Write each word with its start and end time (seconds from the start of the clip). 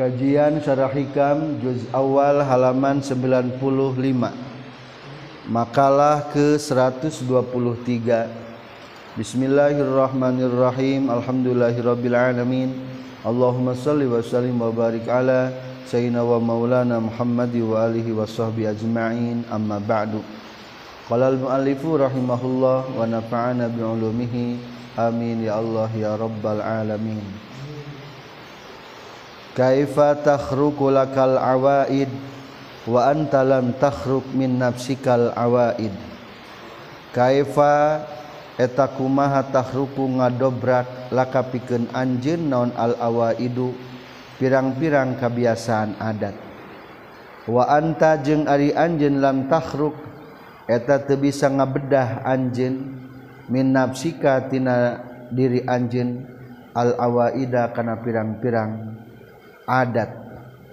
Kajian 0.00 0.64
Syarah 0.64 0.88
Hikam 0.96 1.60
juz 1.60 1.84
awal 1.92 2.40
halaman 2.40 3.04
95 3.04 3.60
Makalah 5.44 6.24
ke-123 6.32 8.08
Bismillahirrahmanirrahim. 9.20 11.12
Alhamdulillahirabbil 11.12 12.16
alamin 12.16 12.72
Allahumma 13.28 13.76
salli 13.76 14.08
wa 14.08 14.24
sallim 14.24 14.56
wa 14.56 14.72
barik 14.72 15.04
ala 15.04 15.52
sayyidina 15.84 16.24
wa 16.24 16.40
maulana 16.40 16.96
Muhammad 16.96 17.52
wa 17.60 17.84
alihi 17.84 18.16
wa 18.16 18.24
sahbihi 18.24 18.72
ajma'in. 18.72 19.44
Amma 19.52 19.84
ba'du. 19.84 20.24
Qala 21.12 21.28
al-muallifu 21.28 22.00
rahimahullah 22.00 22.88
wa 22.88 23.04
nafa'ana 23.04 23.68
bi 23.68 23.84
ulumihi 23.84 24.56
amin 24.96 25.44
ya 25.44 25.60
Allah 25.60 25.92
ya 25.92 26.16
rabbal 26.16 26.64
alamin 26.64 27.49
kaifa 29.60 30.16
takhruqu 30.24 30.88
lakal 30.88 31.36
awaid? 31.36 32.08
Wa 32.88 33.12
anta 33.12 33.44
lam 33.44 33.76
takhruq 33.76 34.32
min 34.32 34.56
nafsikal 34.56 35.36
awaid? 35.36 35.92
Kaifa? 37.12 38.00
Eta 38.56 38.88
kumaha 38.88 39.44
takhruqu 39.52 40.00
ngadobrak 40.16 41.12
laka 41.12 41.44
pikeun 41.44 41.92
anjeun 41.92 42.48
naon 42.48 42.72
al 42.72 42.96
awaidu? 42.96 43.76
Pirang-pirang 44.40 45.20
kebiasaan 45.20 46.00
adat. 46.00 46.32
Wa 47.44 47.68
anta 47.68 48.16
jeung 48.16 48.48
ari 48.48 48.72
anjeun 48.72 49.20
lam 49.20 49.48
takhruq 49.52 49.92
eta 50.64 51.04
teu 51.04 51.20
bisa 51.20 51.52
ngabedah 51.52 52.24
anjeun 52.24 52.96
min 53.52 53.66
nafsika 53.76 54.48
tina 54.48 55.04
diri 55.28 55.64
anjeun 55.68 56.24
al 56.72 56.96
awaida 56.96 57.72
kana 57.72 58.00
pirang-pirang 58.00 58.99
adat 59.70 60.10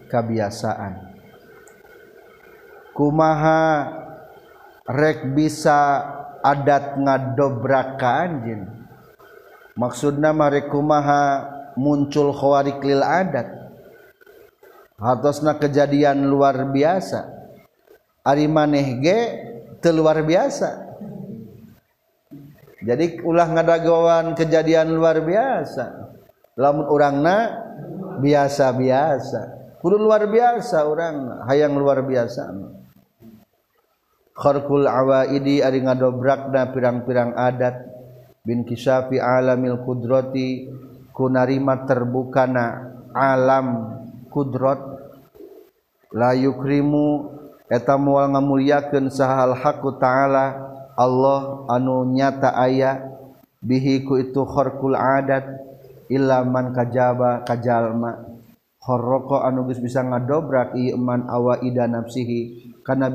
kebiasaan. 0.09 1.13
Kumaha 2.97 3.61
rek 4.89 5.37
bisa 5.37 6.01
adat 6.41 6.97
ngadobrak 6.97 8.01
ka 8.01 8.25
anjeun 8.25 8.65
maksudna 9.77 10.33
mare 10.33 10.65
kumaha 10.65 11.45
muncul 11.77 12.33
khawarik 12.33 12.81
lil 12.81 13.05
adat? 13.05 13.45
Hatosna 14.97 15.61
kejadian 15.61 16.25
luar 16.25 16.57
biasa. 16.73 17.29
Ari 18.25 18.49
maneh 18.49 18.97
ge 18.97 19.19
teu 19.77 19.93
luar 19.93 20.25
biasa. 20.25 20.89
Jadi 22.81 23.21
ulah 23.21 23.45
ngadagawan 23.45 24.33
kejadian 24.33 24.89
luar 24.89 25.21
biasa 25.21 26.16
lamun 26.57 26.89
urangna 26.89 27.53
biasa-biasa. 28.19 29.41
Kudu 29.77 30.01
luar 30.01 30.25
biasa 30.25 30.89
orang 30.89 31.45
hayang 31.45 31.77
luar 31.77 32.01
biasa. 32.01 32.49
Kharqul 34.33 34.89
awaidi 34.89 35.61
ari 35.61 35.85
ngadobrakna 35.85 36.73
pirang-pirang 36.73 37.37
adat. 37.37 37.85
Bin 38.41 38.65
kisafi 38.65 39.21
alamil 39.21 39.85
kudrati 39.85 40.65
kunarima 41.13 41.85
terbukana 41.85 42.89
alam 43.13 43.97
kudrat. 44.33 44.81
La 46.09 46.33
yukrimu 46.33 47.37
eta 47.69 47.99
moal 47.99 48.33
ngamulyakeun 48.33 49.11
sahal 49.13 49.53
haqqu 49.53 49.99
ta'ala 50.01 50.45
Allah 50.97 51.69
anu 51.69 52.01
nyata 52.09 52.49
aya. 52.57 53.13
Bihi 53.61 54.05
ku 54.05 54.17
itu 54.17 54.41
kharqul 54.41 54.97
adat. 54.97 55.66
ilaman 56.09 56.73
kajaba 56.73 57.43
kajalma. 57.47 58.23
Horroko 58.83 59.43
anugus 59.43 59.83
bisa 59.83 59.99
ngadobrak 60.03 60.75
iman 60.75 61.27
awa 61.27 61.59
ida 61.63 61.87
nafsihi. 61.87 62.71
Karena 62.83 63.11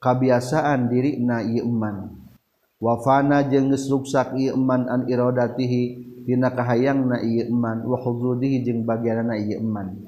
kebiasaan 0.00 0.88
diri 0.88 1.20
na 1.20 1.44
iman 1.44 2.20
wafana 2.80 3.44
jenges 3.44 3.86
ruksak 3.92 4.32
iman 4.32 4.88
an 4.88 5.04
irodatihi 5.04 6.08
tina 6.24 6.48
kahayang 6.56 7.04
na 7.04 7.20
iman 7.20 7.84
wa 7.84 8.00
khududihi 8.00 8.64
jeung 8.64 8.88
bagianna 8.88 9.36
iman 9.36 10.00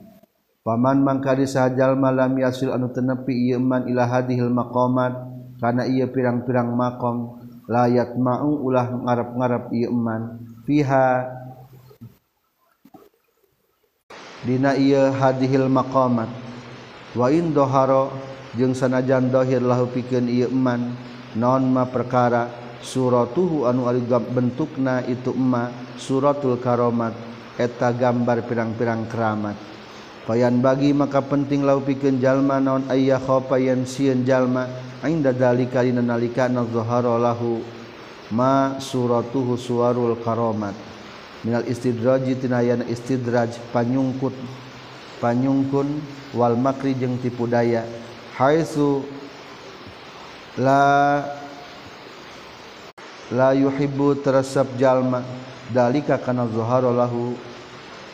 paman 0.64 1.04
mangkari 1.04 1.44
sajal 1.44 2.00
malam 2.00 2.32
yasil 2.40 2.72
anu 2.72 2.88
tenepi 2.88 3.52
iman 3.52 3.84
ila 3.84 4.08
hadhil 4.08 4.48
maqamat 4.48 5.12
kana 5.60 5.84
ieu 5.84 6.08
pirang-pirang 6.08 6.72
maqam 6.72 7.36
layat 7.68 8.16
maung 8.16 8.64
ulah 8.64 8.88
ngarep-ngarep 8.88 9.64
iman 9.92 10.40
fiha 10.64 11.28
dina 14.42 14.74
ieu 14.74 15.10
hadhil 15.14 15.70
maqamat. 15.70 16.30
Wa 17.12 17.28
in 17.28 17.52
dhahara 17.54 18.10
jeung 18.56 18.74
sanajan 18.74 19.30
dhahir 19.30 19.62
lahu 19.62 19.88
pikeun 19.90 20.26
ieu 20.28 20.50
iman 20.50 20.94
naon 21.38 21.70
ma 21.70 21.86
perkara? 21.86 22.60
Suratuhu 22.82 23.70
anu 23.70 23.86
ari 23.86 24.02
bentukna 24.02 25.06
itu 25.06 25.30
emma 25.30 25.70
suratul 25.94 26.58
karomat 26.58 27.14
eta 27.54 27.94
gambar 27.94 28.42
pirang-pirang 28.42 29.06
keramat. 29.06 29.54
Payan 30.26 30.58
bagi 30.58 30.90
maka 30.90 31.22
penting 31.22 31.62
lau 31.62 31.78
pikeun 31.78 32.18
jalma 32.18 32.58
naon 32.58 32.90
ayya 32.90 33.22
khofa 33.22 33.62
yen 33.62 33.86
sieun 33.86 34.26
jalma 34.26 34.66
inda 35.06 35.30
dalika 35.30 35.86
dina 35.86 36.02
nalika 36.02 36.50
lahu 36.50 37.62
ma 38.34 38.82
suratuhu 38.82 39.54
suarul 39.54 40.18
karomat. 40.18 40.91
Minal 41.42 41.66
istidraji 41.66 42.38
tinayana 42.38 42.86
istidraj 42.86 43.58
panyungkut 43.74 44.34
panyungkun 45.18 46.02
wal 46.34 46.54
makri 46.54 46.94
jeung 46.94 47.18
tipu 47.18 47.50
daya. 47.50 47.82
Haitsu 48.38 49.04
la 50.56 51.20
la 53.30 53.52
yuhibbu 53.52 54.22
terasab 54.22 54.66
jalma 54.80 55.22
dalika 55.68 56.16
kana 56.18 56.48
zuhara 56.48 56.90
lahu 56.90 57.36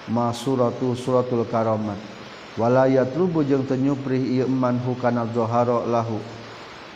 ma 0.08 0.32
suratu 0.32 0.96
suratul 0.96 1.44
karamat 1.46 1.98
wala 2.56 2.88
yatrubu 2.90 3.44
jeung 3.46 3.62
teu 3.66 3.78
nyuprih 3.78 4.42
ieu 4.42 4.48
man 4.48 4.80
hu 4.82 4.96
kana 4.98 5.28
zuhara 5.30 5.84
lahu. 5.86 6.18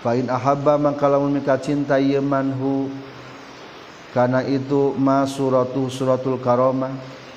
Fa 0.02 0.18
in 0.18 0.26
ahabba 0.26 0.74
mangka 0.82 1.06
lamun 1.06 1.30
mika 1.38 1.54
cinta 1.62 2.00
ieu 2.02 2.18
man 2.18 2.50
hu 2.58 2.90
karena 4.12 4.44
itu 4.44 4.92
ma 4.94 5.24
suratu 5.24 5.88
suratul 5.88 6.36
karomah 6.38 6.92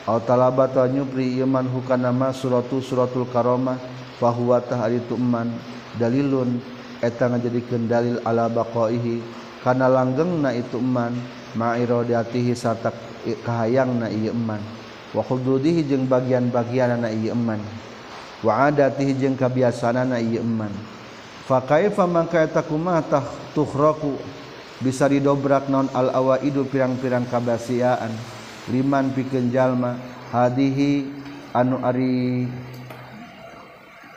au 0.06 0.20
talabat 0.22 0.76
nyupri 0.92 1.40
iman 1.42 1.66
hukana 1.72 2.12
ma 2.12 2.30
suratu 2.36 2.84
suratul 2.84 3.26
karomah 3.32 3.80
fahuwa 4.20 4.60
tahari 4.60 5.00
tu'man 5.08 5.50
dalilun 5.96 6.60
eta 7.00 7.32
ngajadikeun 7.32 7.88
dalil 7.88 8.16
ala 8.24 8.48
baqaihi. 8.52 9.44
Kana 9.66 9.90
langgengna 9.90 10.54
itu 10.54 10.78
iman 10.78 11.10
ma 11.58 11.74
iradatihi 11.74 12.54
sarta 12.54 12.94
kahayangna 13.26 14.14
ieu 14.14 14.30
iman 14.30 14.62
wa 15.10 15.26
hududihi 15.26 15.90
jeung 15.90 16.06
bagian-bagianna 16.06 17.10
ieu 17.10 17.34
iman 17.34 17.58
wa 18.46 18.70
adatihi 18.70 19.18
jeung 19.18 19.34
kabiasaanana 19.34 20.22
ieu 20.22 20.46
iman 20.46 20.70
fa 21.50 21.66
kaifa 21.66 22.06
mangka 22.06 22.46
eta 22.46 22.62
kumaha 22.62 23.26
tukhraku 23.58 24.22
bisa 24.84 25.08
didobrak 25.08 25.72
non 25.72 25.88
al-awa 25.94 26.42
idu 26.44 26.68
pirang-pirang 26.68 27.28
kabasiaan. 27.30 28.12
Liman 28.66 29.14
pikenjallma 29.14 29.96
hadihi 30.34 31.06
anu 31.54 31.78
Ari 31.86 32.50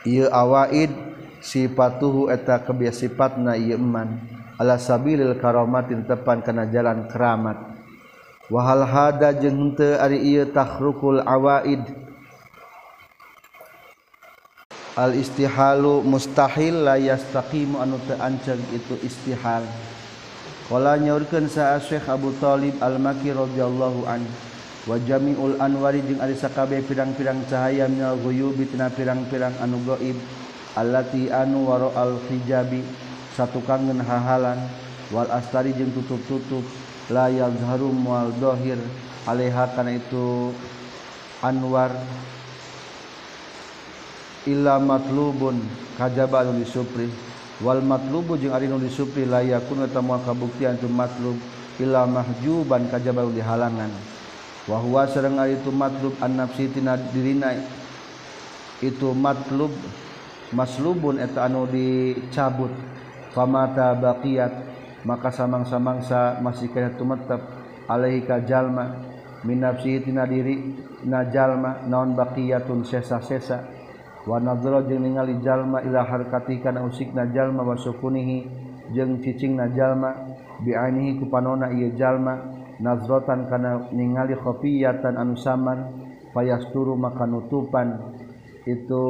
ieu 0.08 0.26
awaid 0.32 0.88
sifatuhu 1.44 2.32
eta 2.32 2.56
kebiasatna 2.64 3.60
ieu 3.60 3.76
iman 3.76 4.16
ala 4.56 4.80
sabilil 4.80 5.36
karomatin 5.36 6.02
tepan 6.08 6.40
kana 6.40 6.64
jalan 6.66 7.06
keramat. 7.12 7.60
Wahal 8.48 8.88
hada 8.88 9.36
jeung 9.36 9.76
henteu 9.76 10.00
ari 10.00 10.24
ieu 10.24 10.48
takhrukul 10.48 11.20
awaid. 11.20 11.84
Al 14.96 15.14
istihalu 15.14 16.02
mustahil 16.02 16.88
la 16.88 16.96
yastaqimu 16.96 17.78
anu 17.78 18.00
teu 18.08 18.16
anceng 18.16 18.58
itu 18.72 18.96
istihal. 19.04 19.62
Kala 20.68 21.00
nyaurkeun 21.00 21.48
saha 21.48 21.80
Syekh 21.80 22.12
Abu 22.12 22.36
Thalib 22.36 22.76
Al-Makki 22.84 23.32
radhiyallahu 23.32 24.04
anhu. 24.04 24.28
Wa 24.84 25.00
jami'ul 25.00 25.56
anwari 25.60 26.00
jeung 26.04 26.20
ari 26.20 26.36
sakabeh 26.36 26.84
pirang-pirang 26.84 27.44
cahaya 27.48 27.88
minal 27.88 28.16
ghuyubi 28.20 28.68
tina 28.68 28.88
pirang-pirang 28.88 29.52
anu 29.60 29.84
gaib 29.84 30.16
allati 30.76 31.28
anu 31.28 31.68
waro 31.68 31.92
al 31.92 32.16
hijabi 32.28 32.80
satukangeun 33.36 34.00
hahalan 34.00 34.56
wal 35.12 35.28
astari 35.28 35.76
jeung 35.76 35.92
tutup-tutup 35.92 36.64
la 37.12 37.28
yazharu 37.28 37.92
wal 37.92 38.32
dohir 38.40 38.80
alaiha 39.28 39.76
kana 39.76 39.92
itu 39.92 40.56
anwar 41.44 41.92
illa 44.48 44.80
matlubun 44.80 45.68
kajaba 46.00 46.48
anu 46.48 46.64
disupri 46.64 47.12
wal 47.58 47.82
matlubu 47.82 48.38
jeung 48.38 48.54
ari 48.54 48.70
nu 48.70 48.78
disupri 48.78 49.26
layakun 49.26 49.82
moal 50.02 50.22
kabuktian 50.22 50.78
tumatlub 50.78 51.34
ila 51.78 52.06
mahjuban 52.06 52.90
kajaba 52.90 53.26
di 53.30 53.42
halangan. 53.42 53.90
Wahwa 54.68 55.08
sareng 55.08 55.40
ari 55.40 55.56
tu 55.64 55.72
matlub 55.72 56.12
an 56.20 56.36
nafsi 56.38 56.68
tina 56.68 56.98
dirina. 56.98 57.56
Itu 58.84 59.16
matlub 59.16 59.72
maslubun 60.52 61.18
eta 61.18 61.48
anu 61.48 61.64
dicabut. 61.66 62.70
Famata 63.32 63.94
baqiyat 63.94 64.52
maka 65.06 65.30
samang-samangsa 65.30 66.42
masih 66.42 66.68
kana 66.74 66.92
tumetep 66.98 67.40
alaihi 67.88 68.26
ka 68.28 68.44
jalma. 68.44 68.92
Min 69.46 69.62
nafsi 69.62 70.02
tina 70.02 70.26
diri 70.26 70.74
na 71.06 71.24
jalma 71.30 71.86
naon 71.86 72.12
baqiyatun 72.12 72.84
sesa-sesa. 72.84 73.77
Wanadro 74.28 74.84
jeung 74.84 75.08
ningali 75.08 75.40
jalma 75.40 75.80
ila 75.80 76.04
harkati 76.04 76.60
kana 76.60 76.84
usikna 76.84 77.32
jalma 77.32 77.64
wa 77.64 77.80
sukunihi 77.80 78.44
jeung 78.92 79.24
cicingna 79.24 79.72
jalma 79.72 80.12
bi'ainihi 80.60 81.16
ku 81.16 81.32
panona 81.32 81.72
ieu 81.72 81.96
jalma 81.96 82.36
nazratan 82.76 83.48
kana 83.48 83.88
ningali 83.88 84.36
khafiyatan 84.36 85.16
anu 85.16 85.32
saman 85.32 86.04
fayasturu 86.36 86.92
maka 86.92 87.24
nutupan 87.24 87.96
itu 88.68 89.04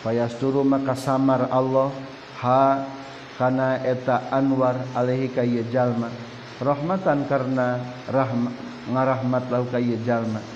fayasturu 0.00 0.64
maka 0.64 0.96
samar 0.96 1.52
Allah 1.52 1.92
ha 2.40 2.88
kana 3.36 3.84
eta 3.84 4.32
anwar 4.32 4.80
alaihi 4.96 5.28
ka 5.28 5.44
ieu 5.44 5.60
jalma. 5.68 6.08
Rahmatan 6.56 7.28
karena 7.28 7.84
rahma 8.08 8.48
ngarahmat 8.88 9.44
lahu 9.52 9.68
ka 9.68 9.76
ieu 9.76 10.00
jalma. 10.08 10.53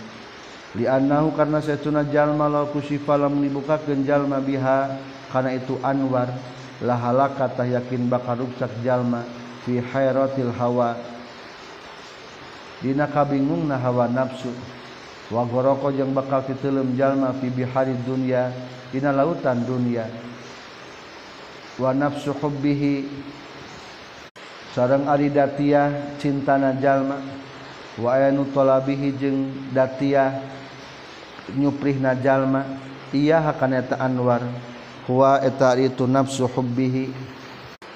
dianahu 0.78 1.34
karena 1.34 1.58
saya 1.58 1.82
tunajallma 1.82 2.70
kusifa 2.70 3.18
lam 3.18 3.42
dibuka 3.42 3.82
jalma 4.06 4.38
biha 4.38 4.94
karena 5.34 5.50
itu 5.58 5.74
Anwar 5.82 6.30
lahala 6.78 7.34
kata 7.34 7.66
yakin 7.66 8.06
bakal 8.06 8.46
rusak 8.46 8.70
jalma 8.86 9.26
fi 9.66 9.82
hayrotil 9.82 10.54
hawa. 10.54 10.94
Dina 12.78 13.10
kabingung 13.10 13.66
na 13.66 13.74
hawa 13.74 14.06
nafsu. 14.06 14.54
Wa 15.28 15.42
goroko 15.44 15.90
yang 15.90 16.14
bakal 16.14 16.46
titelem 16.46 16.94
jalma 16.94 17.34
fi 17.36 17.50
bihari 17.50 17.92
dunya 18.06 18.48
dina 18.88 19.12
lautan 19.12 19.60
dunia 19.60 20.08
wa 21.76 21.92
nafsu 21.92 22.32
hubbihi 22.32 23.04
sareng 24.72 25.04
ari 25.04 25.28
datiah 25.28 26.16
cintana 26.16 26.72
jalma. 26.78 27.18
Wa 27.98 28.14
ayanu 28.14 28.46
talabihi 28.54 29.10
jeung 29.18 29.38
datia 29.74 30.38
nyuprih 31.56 31.96
najallma 31.96 32.64
iya 33.14 33.40
hakaneta 33.40 33.96
Anwar. 33.96 34.44
Wa 35.08 35.40
eta 35.40 35.72
itu 35.80 36.04
nafsu 36.04 36.44
hubbihi. 36.44 37.08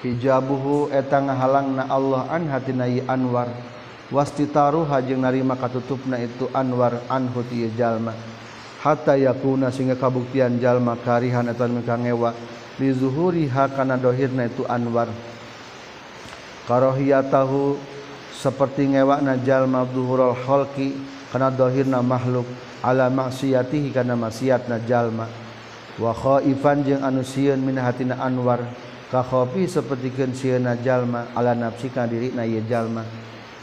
Hijabuhu 0.01 0.91
eta 0.91 1.21
ngahalang 1.21 1.77
na 1.77 1.83
Allah 1.87 2.25
an 2.33 2.49
hatina 2.49 2.89
Anwar. 3.05 3.49
Wasti 4.09 4.49
taruha 4.49 4.99
jeung 5.01 5.21
narima 5.21 5.53
katutupna 5.57 6.17
itu 6.21 6.49
Anwar 6.53 7.05
anhu 7.09 7.45
ti 7.45 7.69
jalma. 7.77 8.13
Hatta 8.83 9.15
yakuna 9.15 9.71
sehingga 9.71 9.95
kabuktian 9.95 10.59
jalma 10.59 10.99
karihan 10.99 11.47
eta 11.47 11.69
mikanewa 11.71 12.35
li 12.81 12.91
zuhuriha 12.91 13.71
kana 13.71 13.95
dohirna 13.95 14.49
itu 14.49 14.67
Anwar. 14.67 15.07
Karohiyatahu 16.67 17.77
seperti 18.33 18.91
ngewakna 18.91 19.39
jalma 19.39 19.87
dhuhurul 19.87 20.35
khalqi 20.35 20.97
kana 21.31 21.47
dohirna 21.53 22.03
makhluk. 22.03 22.72
ala 22.83 23.07
maksiatihi 23.07 23.95
kana 23.95 24.19
maksiatna 24.19 24.83
jalma. 24.83 25.31
Wa 25.95 26.11
khaifan 26.11 26.83
jeung 26.83 27.01
anu 27.01 27.23
sieun 27.23 27.63
min 27.63 27.79
hatina 27.79 28.19
anwar. 28.19 28.59
Ka 29.07 29.23
khofi 29.23 29.69
sapertikeun 29.69 30.35
sieunna 30.35 30.75
jalma 30.81 31.31
ala 31.37 31.55
nafsi 31.55 31.87
ka 31.93 32.03
ieu 32.09 32.61
jalma. 32.67 33.05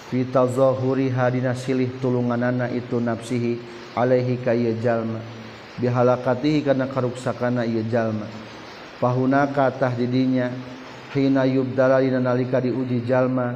Fi 0.09 0.25
tazahuri 0.25 1.11
hadina 1.11 1.55
silih 1.55 2.01
tulunganana 2.01 2.71
itu 2.71 2.99
nafsihi 3.03 3.59
alaihi 3.99 4.41
ka 4.41 4.55
ieu 4.55 4.79
jalma. 4.81 5.21
Bihalakatihi 5.77 6.65
kana 6.65 6.87
karuksakana 6.87 7.67
ieu 7.67 7.83
jalma. 7.91 8.25
Pahunaka 9.03 9.75
tah 9.75 9.91
didinya 9.91 10.55
hina 11.13 11.45
yubdala 11.45 11.99
dina 11.99 12.23
nalika 12.23 12.63
diuji 12.63 13.03
jalma. 13.03 13.55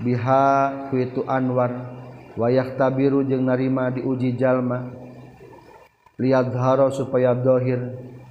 Biha 0.00 0.88
kuitu 0.92 1.24
anwar. 1.24 1.99
wayah 2.38 2.74
tabiru 2.78 3.22
jeung 3.26 3.46
narima 3.46 3.90
diuji 3.94 4.34
jalma. 4.38 4.90
Liadharo 6.20 6.92
supaya 6.92 7.32
dohir. 7.32 7.80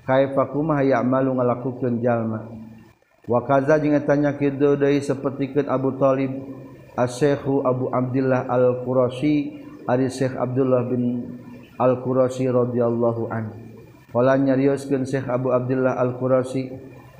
Kaifa 0.05 0.49
kumaha 0.49 0.81
ya'malu 0.85 1.37
ngalakukeun 1.37 2.01
jalma. 2.01 2.49
Wa 3.29 3.45
kaza 3.45 3.77
jeung 3.77 3.93
eta 3.93 4.17
nyakitu 4.17 4.73
deui 4.73 5.05
sapertikeun 5.05 5.69
Abu 5.69 5.93
Thalib 6.01 6.33
Asy-Syaikh 6.97 7.45
Abu 7.45 7.93
Abdullah 7.93 8.49
Al-Qurasyi 8.49 9.61
ari 9.85 10.09
Syekh 10.09 10.33
Abdullah 10.33 10.89
bin 10.89 11.29
Al-Qurasyi 11.77 12.49
radhiyallahu 12.49 13.29
anhu. 13.29 13.53
Qala 14.09 14.33
nyarioskeun 14.33 15.05
Syekh 15.05 15.29
Abu 15.29 15.53
Abdullah 15.53 16.01
Al-Qurasyi 16.01 16.73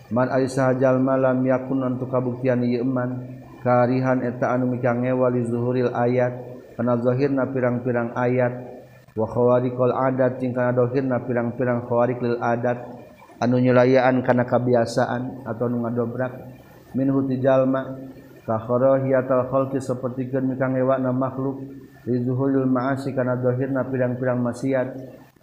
man 0.10 0.34
ari 0.34 0.50
sahajal 0.50 0.98
malam 0.98 1.46
yakun 1.46 1.86
untuk 1.86 2.10
kabuktian 2.10 2.66
ieu 2.66 2.82
man 2.82 3.30
karihan 3.62 4.26
eta 4.26 4.50
anu 4.50 4.74
mikangewa 4.74 5.30
li 5.30 5.46
zuhuril 5.46 5.94
ayat. 5.94 6.49
panadzahir 6.80 7.28
na 7.28 7.44
pirang-pirang 7.44 8.16
ayat. 8.16 8.80
Wa 9.20 9.28
khawariqul 9.28 9.92
adat 9.92 10.40
jeung 10.40 10.56
kana 10.56 10.72
dohir 10.72 11.04
na 11.04 11.20
pirang-pirang 11.20 11.84
khawariq 11.84 12.24
lil 12.24 12.40
adat. 12.40 12.88
Anu 13.44 13.60
nyulayaan 13.60 14.24
kana 14.24 14.48
kabiasaan 14.48 15.44
atau 15.44 15.68
nu 15.68 15.84
ngadobrak. 15.84 16.32
Minhu 16.96 17.28
ti 17.28 17.44
jalma 17.44 18.00
ka 18.48 18.56
kharahiyatal 18.64 19.52
khalqi 19.52 19.84
sapertikeun 19.84 20.56
mikangewakna 20.56 21.12
makhluk. 21.12 21.60
Lizuhulul 22.08 22.72
ma'asi 22.72 23.12
kana 23.12 23.36
dohirna 23.36 23.84
pirang-pirang 23.84 24.40
maksiat. 24.40 24.88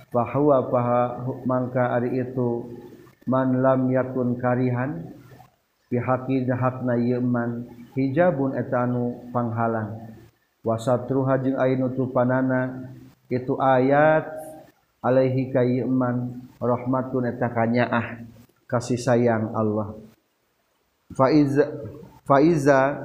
Bahwa 0.08 0.64
paha 0.72 1.20
mangka 1.44 1.92
ari 1.92 2.16
itu 2.16 2.72
man 3.28 3.60
lam 3.60 3.92
yakun 3.92 4.40
karihan 4.40 5.12
pihaki 5.92 6.48
hakna 6.48 6.96
yeman 6.96 7.68
hijabun 7.92 8.56
etanu 8.56 9.28
panghalang. 9.34 10.05
wasatruha 10.66 11.38
jeung 11.38 11.54
ainu 11.62 11.94
tupanana 11.94 12.90
itu 13.30 13.54
ayat 13.62 14.26
alaihi 14.98 15.54
kayman 15.54 16.42
rahmatun 16.58 17.30
eta 17.30 17.46
kanyaah 17.46 18.26
kasih 18.66 18.98
sayang 18.98 19.54
Allah. 19.54 19.94
Faiza 21.14 21.70
faiza 22.26 22.98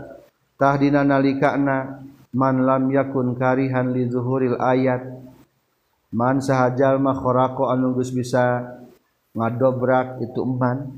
tahdina 0.58 1.06
nalikana 1.06 2.02
man 2.34 2.66
lam 2.66 2.90
yakun 2.90 3.38
karihan 3.38 3.94
li 3.94 4.10
zuhuril 4.10 4.58
ayat 4.58 5.06
man 6.10 6.42
sahajal 6.42 6.98
ma 6.98 7.13
khorako 7.13 7.70
anu 7.70 7.94
geus 7.94 8.10
bisa 8.10 8.65
ngadobrak 9.38 10.18
itu 10.25 10.41
man 10.44 10.89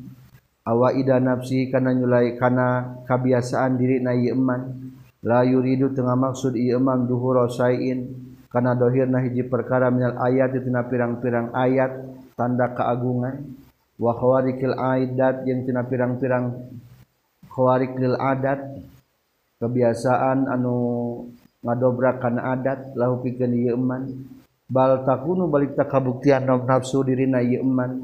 awa 0.63 0.95
ida 0.95 1.19
nafsi 1.19 1.67
kana 1.67 1.91
nyulai 1.91 2.39
kana 2.39 2.97
kabiasaan 3.03 3.75
diri 3.75 3.99
na 3.99 4.15
ieu 4.15 4.39
man 4.39 4.92
layuridu 5.23 5.95
tengah 5.95 6.19
maksud 6.19 6.53
Imam 6.59 7.07
duhursain 7.07 8.11
karena 8.51 8.77
dhohir 8.77 9.09
nah 9.09 9.23
hiji 9.23 9.47
perkara 9.47 9.89
minal 9.89 10.19
ayat 10.19 10.53
ditina 10.53 10.85
pirang-pirang 10.85 11.55
ayat 11.57 11.91
tanda 12.37 12.69
keagungan. 12.75 13.63
Wawarikil 13.93 14.73
aidat 14.73 15.45
yang 15.45 15.69
tina 15.69 15.85
pirang-pirang 15.85 16.53
khawarikil 17.49 18.17
adat. 18.19 18.61
Kebiasaan 19.61 20.49
anu 20.49 20.75
ngadobrakan 21.63 22.35
adat 22.35 22.91
lahu 22.99 23.23
pikeun 23.23 23.55
ieu 23.55 23.79
iman 23.79 24.11
bal 24.67 25.07
takunu 25.07 25.47
balik 25.47 25.79
tak 25.79 25.87
kabuktian 25.87 26.43
nafsu 26.43 26.99
dirina 27.05 27.39
ieu 27.39 27.63
iman 27.63 28.03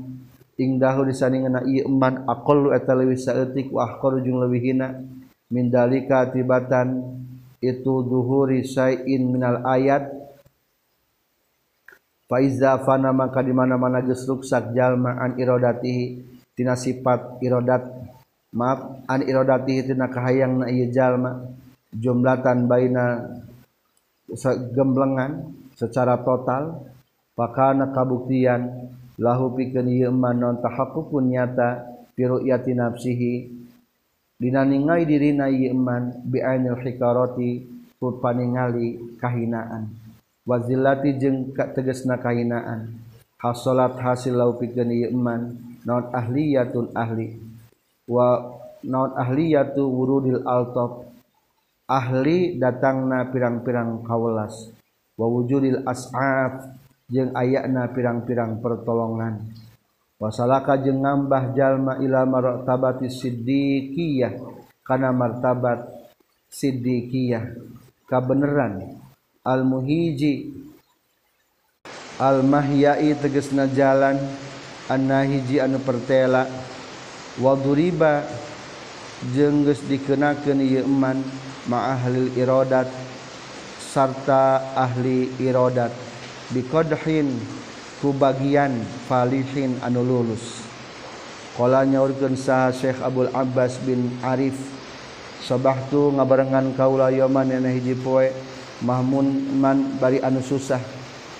ingdahu 0.56 1.04
disandingan 1.04 1.68
ieu 1.68 1.84
iman 1.90 2.24
aqallu 2.32 2.72
eta 2.72 2.96
leuwih 2.96 3.20
saeutik 3.20 3.68
wa 3.76 3.92
ahqaru 3.92 4.24
jeung 4.24 4.40
leuwih 4.40 4.72
hina. 4.72 5.04
mindalika 5.50 6.30
tibatan 6.30 7.02
itu 7.60 7.94
zuhuri 8.06 8.64
syai'in 8.64 9.34
minal 9.34 9.66
ayat. 9.66 10.08
Faiza 12.30 12.78
fana 12.86 13.10
maka 13.10 13.42
di 13.42 13.50
mana-mana 13.50 14.06
geus 14.06 14.24
ruksak 14.30 14.78
jalma 14.78 15.18
an 15.18 15.34
iradati 15.42 16.22
tina 16.54 16.78
sifat 16.78 17.42
iradat 17.42 17.90
maaf 18.54 19.02
an 19.10 19.26
iradati 19.26 19.82
tina 19.82 20.06
kahayangna 20.14 20.70
ieu 20.70 20.94
jalma 20.94 21.42
jumlatan 21.90 22.70
baina 22.70 23.34
gemblengan 24.78 25.58
secara 25.74 26.22
total. 26.22 26.86
Pakana 27.34 27.96
kabuktian 27.96 28.92
lahu 29.18 29.56
pikeun 29.56 29.88
ieu 29.90 30.12
man 30.12 30.38
non 30.44 30.56
tahaqqu 30.60 31.24
nyata 31.24 31.88
fi 32.14 32.28
ru'yati 32.28 32.76
nafsihi 32.76 33.59
Dina 34.40 34.64
ningali 34.64 35.04
dirina 35.04 35.52
ieu 35.52 35.76
iman 35.76 36.24
bi'ainil 36.24 36.80
hikarati 36.80 37.68
ku 38.00 38.24
paningali 38.24 39.20
kahinaan. 39.20 39.92
Wazillati 40.48 41.20
jeung 41.20 41.52
tegasna 41.52 42.16
kahinaan. 42.16 42.88
Hasolat 43.36 44.00
hasil 44.00 44.40
lau 44.40 44.56
pikeun 44.56 44.96
ieu 44.96 45.12
iman 45.12 45.60
naon 45.84 46.08
ahliyatun 46.16 46.96
ahli. 46.96 47.36
Wa 48.08 48.56
naon 48.80 49.12
ahliyatu 49.20 49.84
wurudil 49.84 50.48
altof 50.48 51.04
ahli 51.84 52.56
datangna 52.56 53.28
pirang-pirang 53.28 54.08
kaulas 54.08 54.72
wa 55.20 55.28
wujudil 55.28 55.84
as'af 55.84 56.80
jeung 57.12 57.36
ayana 57.36 57.92
pirang-pirang 57.92 58.64
pertolongan. 58.64 59.59
wasalaka 60.20 60.76
jeung 60.84 61.00
ngambah 61.02 61.56
jalma 61.56 61.98
ila 62.04 62.28
martabati 62.28 63.08
siddiqiyah. 63.08 64.36
Kana 64.84 65.16
martabat 65.16 65.88
siddiqiyah. 66.52 67.56
Kabeneran. 68.06 69.00
Al 69.48 69.64
muhiji 69.64 70.52
al 72.20 72.44
mahyai 72.44 73.16
tegesna 73.16 73.72
jalan. 73.72 74.20
Anna 74.92 75.24
hiji 75.24 75.64
anu 75.64 75.80
pertela. 75.80 76.46
Waduriba. 77.40 78.28
Jeung 79.32 79.68
geus 79.68 79.84
dikenakeun 79.88 80.64
ieu 80.64 80.88
iman 80.88 81.20
ma 81.68 81.92
ahlil 81.92 82.32
iradat 82.40 82.88
sarta 83.80 84.76
ahli 84.76 85.28
iradat. 85.40 85.92
Biqadhin. 86.56 87.59
kubagian 88.00 88.80
falihin 89.12 89.76
anu 89.84 90.00
luluskola 90.04 91.84
nyaurgen 91.84 92.40
saha 92.40 92.72
Syekh 92.72 93.04
Abdul 93.04 93.32
Abbas 93.36 93.76
bin 93.84 94.16
Arif. 94.24 94.56
Sobahtu 95.40 96.12
ngabarengan 96.16 96.76
kaula 96.76 97.12
yoman 97.16 97.48
yana 97.48 97.72
hiji 97.72 97.96
poe 97.96 98.28
mahmun 98.84 99.56
man 99.56 100.00
bari 100.00 100.20
anu 100.24 100.44
susah. 100.44 100.80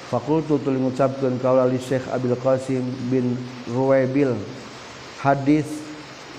Fakultu 0.10 0.58
tuluy 0.60 0.82
ngucapkeun 0.82 1.38
kaula 1.40 1.68
li 1.68 1.78
Syekh 1.80 2.08
Abdul 2.12 2.40
Qasim 2.40 2.84
bin 3.12 3.38
Ruwaibil. 3.70 4.36
Hadis 5.20 5.68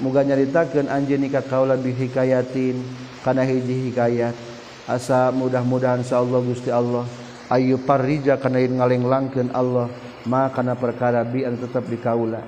muga 0.00 0.24
nyaritakeun 0.24 0.88
anjeun 0.88 1.28
ka 1.28 1.44
kaula 1.44 1.76
bi 1.76 1.92
hikayatin 1.96 2.80
kana 3.24 3.44
hiji 3.44 3.88
hikayat. 3.88 4.36
Asa 4.90 5.30
mudah-mudahan 5.30 6.02
insyaallah 6.02 6.40
Allah 6.42 6.48
Gusti 6.50 6.70
Allah 6.72 7.04
ayu 7.46 7.78
parrija 7.78 8.40
kana 8.40 8.58
ngaleng 8.58 9.06
langkeun 9.06 9.52
Allah. 9.54 10.09
Ma 10.28 10.52
kana 10.52 10.76
perkara 10.76 11.24
bi 11.24 11.46
anu 11.46 11.56
tetep 11.56 11.88
di 11.88 11.96
kaula 11.96 12.44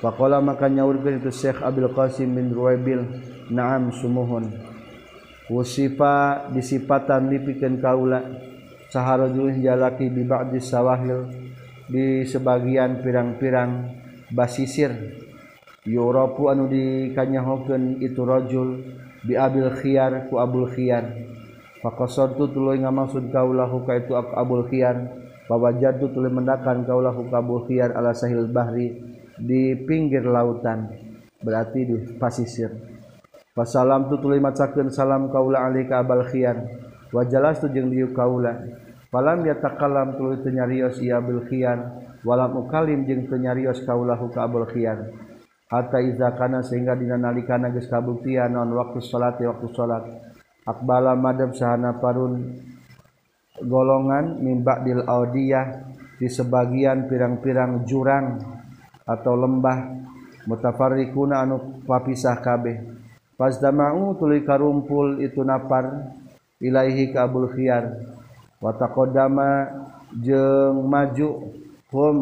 faqala 0.00 0.40
maka 0.40 0.66
nyaurkeun 0.66 1.20
itu 1.20 1.30
Syekh 1.30 1.60
Abdul 1.60 1.92
Qasim 1.92 2.32
bin 2.32 2.50
Ruwaibil 2.50 3.04
naam 3.52 3.92
sumuhun. 3.92 4.48
Wasifa 5.50 6.46
disipatan 6.54 7.28
lipikeun 7.28 7.82
kaula 7.82 8.22
saharajul 8.88 9.60
jalaki 9.60 10.08
bi 10.08 10.22
ba'di 10.24 10.62
sawahil 10.62 11.26
di 11.90 12.24
sebagian 12.24 13.02
pirang-pirang 13.02 13.92
basisir. 14.30 14.94
Yurapu 15.84 16.48
anu 16.48 16.70
dikanyahokeun 16.70 17.98
itu 18.00 18.22
rajul 18.24 18.80
bi 19.26 19.34
abil 19.34 19.68
khiyar 19.74 20.30
ku 20.30 20.38
abul 20.38 20.70
khiyar. 20.70 21.28
Fakosontu 21.82 22.52
tuluy 22.52 22.80
ngamaksud 22.80 23.32
kaulahu 23.32 23.84
ka 23.84 24.00
itu 24.00 24.12
abul 24.14 24.64
khiyar 24.68 25.19
Wawajadu 25.50 26.14
tuluy 26.14 26.30
mendakan 26.30 26.86
kaulahu 26.86 27.26
ka 27.26 27.42
abul 27.42 27.66
khiyar 27.66 27.90
ala 27.98 28.14
sahil 28.14 28.46
bahri 28.46 28.94
di 29.34 29.74
pinggir 29.82 30.22
lautan. 30.22 30.86
Berarti 31.42 31.90
di 31.90 31.96
pasisir. 32.22 32.70
Wasalam 33.58 34.06
tu 34.06 34.22
tuluy 34.22 34.38
macakeun 34.38 34.94
salam 34.94 35.26
kaula 35.26 35.66
alika 35.66 36.06
abal 36.06 36.22
khiyar. 36.22 36.54
Wajalas 37.10 37.58
tu 37.58 37.66
jeung 37.74 37.90
dieu 37.90 38.14
kaula. 38.14 38.62
Falam 39.10 39.42
yatakalam 39.42 40.14
tuluy 40.14 40.38
teu 40.38 40.54
nyarios 40.54 41.02
ieu 41.02 41.18
abul 41.18 41.42
khiyar. 41.50 41.98
Walam 42.22 42.54
ukalim 42.54 43.02
jeung 43.10 43.26
teu 43.26 43.34
nyarios 43.34 43.82
kaulahu 43.82 44.30
ka 44.30 44.46
khiyar. 44.46 45.10
Hatta 45.66 45.98
iza 45.98 46.30
kana 46.38 46.62
sehingga 46.62 46.94
dina 46.94 47.18
nalikana 47.18 47.74
geus 47.74 47.90
kabuktian 47.90 48.54
naon 48.54 48.70
waktu 48.70 49.02
salat 49.02 49.42
waktu 49.42 49.66
salat. 49.74 50.06
Akbala 50.62 51.18
madhab 51.18 51.58
sahana 51.58 51.98
parun 51.98 52.54
golongan 53.58 54.38
mimba 54.38 54.78
Bil 54.78 55.02
Audiyah 55.02 55.90
di 56.20 56.28
sebagian 56.28 57.08
pirang-pirang 57.10 57.88
jurang 57.88 58.38
atau 59.08 59.34
lembah 59.34 59.98
mutafarriquna 60.46 61.42
anu 61.42 61.82
papisah 61.82 62.38
kabeh. 62.38 62.78
Fazdama'u 63.40 64.20
tuluy 64.20 64.44
karumpul 64.44 65.24
itu 65.24 65.40
napar 65.40 66.12
ilaihi 66.60 67.08
ka 67.08 67.24
Abul 67.24 67.48
Khiyar. 67.48 67.88
Wa 68.60 68.76
taqaddama 68.76 69.80
jeung 70.20 70.84
maju 70.84 71.56
hum 71.88 72.16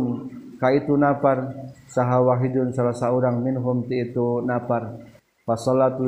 ka 0.62 0.70
itu 0.70 0.94
napar. 0.94 1.66
Saha 1.90 2.23
wahidun 2.23 2.70
salah 2.70 2.94
saurang 2.94 3.42
minhum 3.42 3.82
ti 3.82 3.99
itu 3.99 4.44
napar. 4.47 4.94
Fa 5.42 5.58
salat 5.58 5.99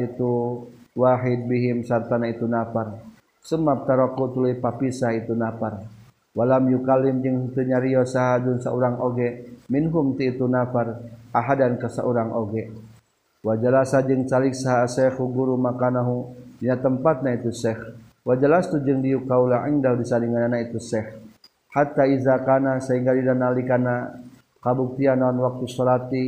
itu 0.00 0.64
wahid 0.96 1.44
bihim 1.44 1.84
sartana 1.84 2.30
itu 2.30 2.48
napar. 2.48 3.04
sebab 3.42 3.86
taroko 3.86 4.30
tuluy 4.30 4.58
papisah 4.58 5.14
itu 5.14 5.34
nafar 5.34 5.86
walam 6.34 6.70
yukalim 6.70 7.18
jeung 7.22 7.50
teu 7.50 7.66
nyarios 7.66 8.14
sahadun 8.14 8.62
saurang 8.62 8.98
oge. 9.02 9.58
Minhum 9.68 10.16
ti 10.16 10.32
itu 10.32 10.48
nafar 10.48 10.96
ahadan 11.28 11.76
ka 11.76 11.92
saurang 11.92 12.32
oge. 12.32 12.72
Wajalasa 13.44 14.02
jeung 14.02 14.26
calik 14.26 14.56
saha 14.56 14.88
syekh 14.90 15.20
guru 15.20 15.54
makanahu 15.54 16.34
dina 16.58 16.74
tempatna 16.74 17.38
itu 17.38 17.54
syekh 17.54 17.78
wajalas 18.26 18.66
tu 18.66 18.82
jeung 18.82 18.98
diu 18.98 19.22
kaula 19.30 19.62
engdal 19.62 19.94
disalinganna 19.94 20.58
itu 20.58 20.82
syekh 20.82 21.06
hatta 21.70 22.02
iza 22.10 22.42
kana 22.42 22.82
sehingga 22.82 23.14
dina 23.14 23.38
nalikana 23.38 24.10
kabuktian 24.58 25.22
naon 25.22 25.38
waktu 25.38 25.70
salati 25.70 26.24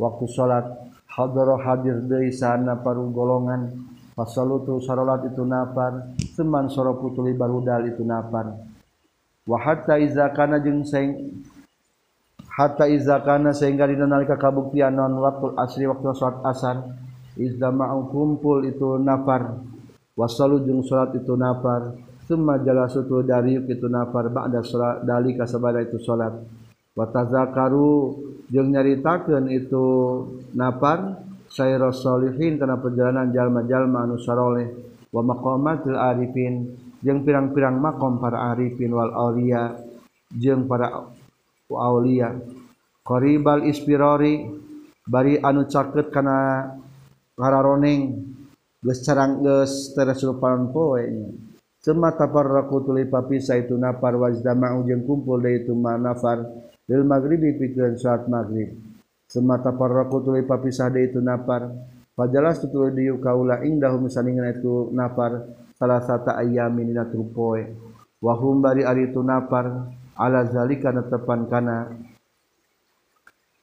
waktu 0.00 0.24
salat 0.24 0.64
hadaro 1.04 1.60
hadir 1.60 2.00
deui 2.00 2.32
sana 2.32 2.80
paru 2.80 3.12
golongan. 3.12 3.93
Fasalutu 4.14 4.78
sarolat 4.78 5.26
itu 5.26 5.42
nafar 5.42 6.14
Seman 6.38 6.70
soropu 6.70 7.10
tulibar 7.18 7.50
itu 7.82 8.06
nafar. 8.06 8.54
Wa 9.44 9.58
hatta 9.58 9.98
izakana 9.98 10.62
jeng 10.62 10.86
seng 10.86 11.34
Hatta 12.54 12.86
izakana 12.86 13.50
sehingga 13.50 13.90
dinalika 13.90 14.38
kabuktian 14.38 14.94
non 14.94 15.18
waktu 15.18 15.58
asri 15.58 15.90
waktu 15.90 16.14
sholat 16.14 16.38
asar 16.46 16.76
Izdama'u 17.34 18.14
kumpul 18.14 18.62
itu 18.62 18.94
nafar. 19.02 19.58
Wasalu 20.14 20.62
jeng 20.62 20.86
sholat 20.86 21.10
itu 21.18 21.34
nafar 21.34 21.98
semua 22.24 22.56
jalasutu 22.56 23.20
dari 23.20 23.60
itu 23.60 23.84
nafar 23.84 24.32
Ba'da 24.32 24.64
sholat 24.64 25.04
dalika 25.04 25.44
sabada 25.44 25.84
itu 25.84 26.00
sholat. 26.00 26.32
Watazakaru 26.94 28.16
jeng 28.48 28.72
nyaritakan 28.72 29.50
itu 29.50 29.84
nafar 30.54 31.20
sayyrosholifin 31.54 32.58
karena 32.58 32.82
perjalanan 32.82 33.30
jalma-jalma 33.30 34.02
anu 34.02 34.18
saroleh 34.18 34.68
wa 35.14 35.22
maqamatil 35.22 35.94
arifin 35.94 36.74
jeung 36.98 37.22
pirang-pirang 37.22 37.78
makom 37.78 38.18
para 38.18 38.50
arifin 38.50 38.90
wal 38.90 39.14
aulia 39.14 39.78
jeung 40.34 40.66
para 40.66 40.90
aulia 41.70 42.34
qaribal 43.06 43.62
ispirori 43.70 44.50
bari 45.06 45.38
anu 45.38 45.70
caket 45.70 46.10
kana 46.10 46.66
ngararoneng 47.38 48.00
geus 48.84 49.00
carang 49.06 49.40
geus 49.40 49.92
teresurupan 49.96 50.72
poe. 50.74 51.02
Nya 51.06 51.28
summa 51.84 52.16
tafarraqu 52.16 52.88
tuli 52.88 53.04
papisah 53.04 53.60
itu 53.60 53.76
nafar 53.76 54.16
wajdama'u 54.16 54.88
jeung 54.88 55.04
kumpul 55.04 55.40
deui 55.44 55.62
itu 55.62 55.76
nafar 55.76 56.40
lil 56.88 57.02
maghribi 57.04 57.60
pikeun 57.60 58.00
saat 58.00 58.24
maghrib. 58.28 58.93
Semata 59.34 59.74
parraku 59.74 60.22
tuluy 60.22 60.46
papisah 60.46 60.86
deui 60.94 61.10
itu 61.10 61.18
napar. 61.18 61.74
Pajalas 62.14 62.62
tuluy 62.62 62.94
dieu 62.94 63.18
kaula 63.18 63.66
indahu 63.66 64.06
misaningan 64.06 64.54
itu 64.54 64.94
napar. 64.94 65.50
Salah 65.74 65.98
sata 66.06 66.38
ayamin 66.38 66.94
dina 66.94 67.02
trupoe 67.10 67.74
wa 68.22 68.38
hum 68.38 68.62
bari 68.62 68.86
ari 68.86 69.10
itu 69.10 69.18
napar. 69.26 69.90
Ala 70.14 70.46
zalika 70.46 70.94
netepan 70.94 71.50
kana. 71.50 71.90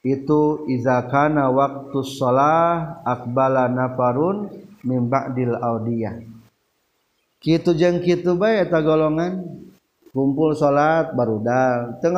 Itu 0.04 0.68
iza 0.68 1.08
kana 1.08 1.48
waktu 1.48 2.04
shalah 2.04 3.00
akbala 3.08 3.72
nafarun 3.72 4.52
min 4.84 5.08
ba'dil 5.08 5.56
audiyah. 5.56 6.20
Kitu 7.40 7.72
jeung 7.72 8.04
kitu 8.04 8.36
bae 8.36 8.68
eta 8.68 8.84
golongan. 8.84 9.64
Kumpul 10.12 10.60
salat 10.60 11.16
barudal 11.16 12.04
teu 12.04 12.12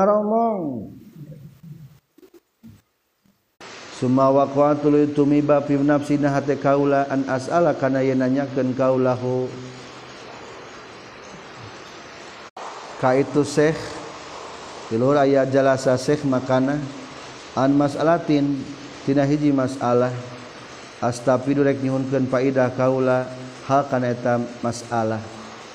Suma 4.03 4.27
waqa 4.27 4.75
tuluy 4.83 5.07
tumiba 5.15 5.63
fi 5.63 5.79
nafsina 5.79 6.27
hate 6.27 6.59
kaula 6.59 7.07
an 7.07 7.23
as'ala 7.23 7.71
kana 7.71 8.03
yen 8.03 8.19
nanyakeun 8.19 8.75
kaulahu. 8.75 9.47
Ka 12.99 13.15
itu 13.15 13.47
Syekh 13.47 13.79
tiluhur 14.91 15.15
aya 15.15 15.47
jalasa 15.47 15.95
Syekh 15.95 16.27
makana 16.27 16.83
an 17.55 17.71
mas'alatin 17.79 18.59
tina 19.07 19.23
hiji 19.23 19.55
masalah. 19.55 20.11
Astafidu 20.99 21.63
rek 21.63 21.79
nyuhunkeun 21.79 22.27
faidah 22.27 22.75
kaula 22.75 23.31
hal 23.71 23.87
kana 23.87 24.11
eta 24.11 24.35
masalah. 24.59 25.23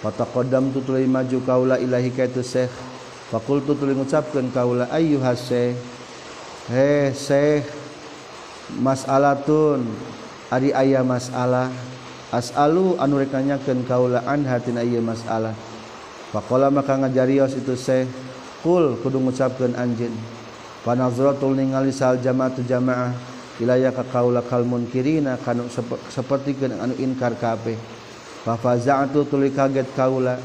Pataqaddam 0.05 0.69
tu 0.77 0.85
tuluy 0.85 1.09
maju 1.09 1.41
kaula 1.49 1.81
ilahi 1.81 2.13
ka 2.13 2.29
itu 2.29 2.45
Syekh 2.45 2.77
fakultu 3.33 3.73
tuluy 3.73 3.97
ngucapkeun 3.97 4.53
kaula 4.53 4.85
ayyuhas 4.93 5.49
Syekh 5.49 5.81
he 6.69 7.09
Syekh 7.17 7.78
masalaun 8.77 9.89
Ari 10.49 10.73
ayah 10.73 11.05
masalah. 11.05 11.69
Asalu 12.33 12.97
anurekanyaken 12.97 13.85
kaulaan 13.85 14.49
hati 14.49 14.73
aya 14.77 15.01
masalah. 15.01 15.53
Pakkola 16.33 16.69
maka 16.73 16.97
ngajarios 16.97 17.57
itu 17.57 17.73
sekul 17.73 19.01
kudu 19.01 19.17
gucapkan 19.29 19.73
anj 19.77 20.13
panazrotul 20.85 21.57
ningali 21.57 21.89
sal 21.89 22.21
jamaah 22.21 22.53
jamaah 22.65 23.13
wilayah 23.57 23.93
ka 23.97 24.05
kaula 24.13 24.45
kalmun 24.45 24.89
kirina 24.93 25.41
kan 25.41 25.57
seperti 26.13 26.57
anu 26.69 26.97
inkar 27.01 27.33
kabeh. 27.37 27.77
Fafaza'atu 28.45 29.29
tuluy 29.29 29.53
kaget 29.53 29.89
kaula. 29.97 30.37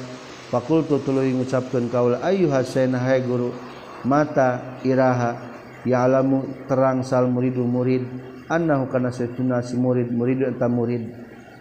Fakultu 0.52 1.00
tuluy 1.04 1.32
ngucapkeun 1.36 1.88
kaula 1.88 2.20
ayyuhasena 2.24 3.00
hai 3.00 3.24
guru 3.24 3.56
mata 4.04 4.80
iraha 4.84 5.53
ya'lamu 5.88 6.68
terang 6.68 7.04
sal 7.04 7.28
muridu 7.32 7.64
murid. 7.64 8.04
Annahu 8.52 8.92
kana 8.92 9.10
satuna 9.12 9.64
si 9.64 9.80
murid 9.80 10.12
murid 10.12 10.44
eta 10.44 10.68
murid. 10.68 11.08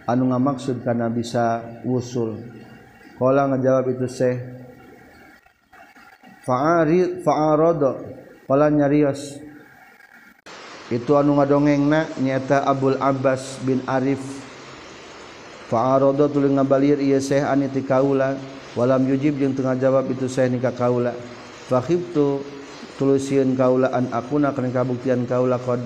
Anu 0.06 0.34
ngamaksud 0.34 0.82
kana 0.82 1.06
bisa 1.06 1.62
wusul. 1.86 2.42
Qala 3.18 3.46
ngajawab 3.54 3.94
itu 3.94 4.06
syekh. 4.10 4.42
Fa'arid 6.42 7.22
fa'arada 7.22 8.02
nyarios. 8.50 9.38
Itu 10.90 11.14
anu 11.14 11.38
ngadongengna 11.38 12.18
nyata 12.18 12.66
Abdul 12.66 12.98
Abbas 12.98 13.62
bin 13.62 13.80
Arif. 13.86 14.20
Farodo 15.70 16.28
tuling 16.28 16.60
ngabalir 16.60 17.00
ia 17.00 17.16
Syekh 17.16 17.46
aniti 17.46 17.80
kaula. 17.80 18.36
Walam 18.76 19.08
yujib 19.08 19.40
jeung 19.40 19.56
tengah 19.56 19.78
jawab 19.78 20.10
itu 20.12 20.28
saya 20.28 20.52
nikah 20.52 20.74
kaula. 20.74 21.16
Fakhibtu 21.70 22.44
tulusiun 22.98 23.56
kaulaan 23.58 24.10
akuna 24.12 24.52
kana 24.52 24.70
kabuktian 24.70 25.26
kaula 25.26 25.58
qad 25.58 25.80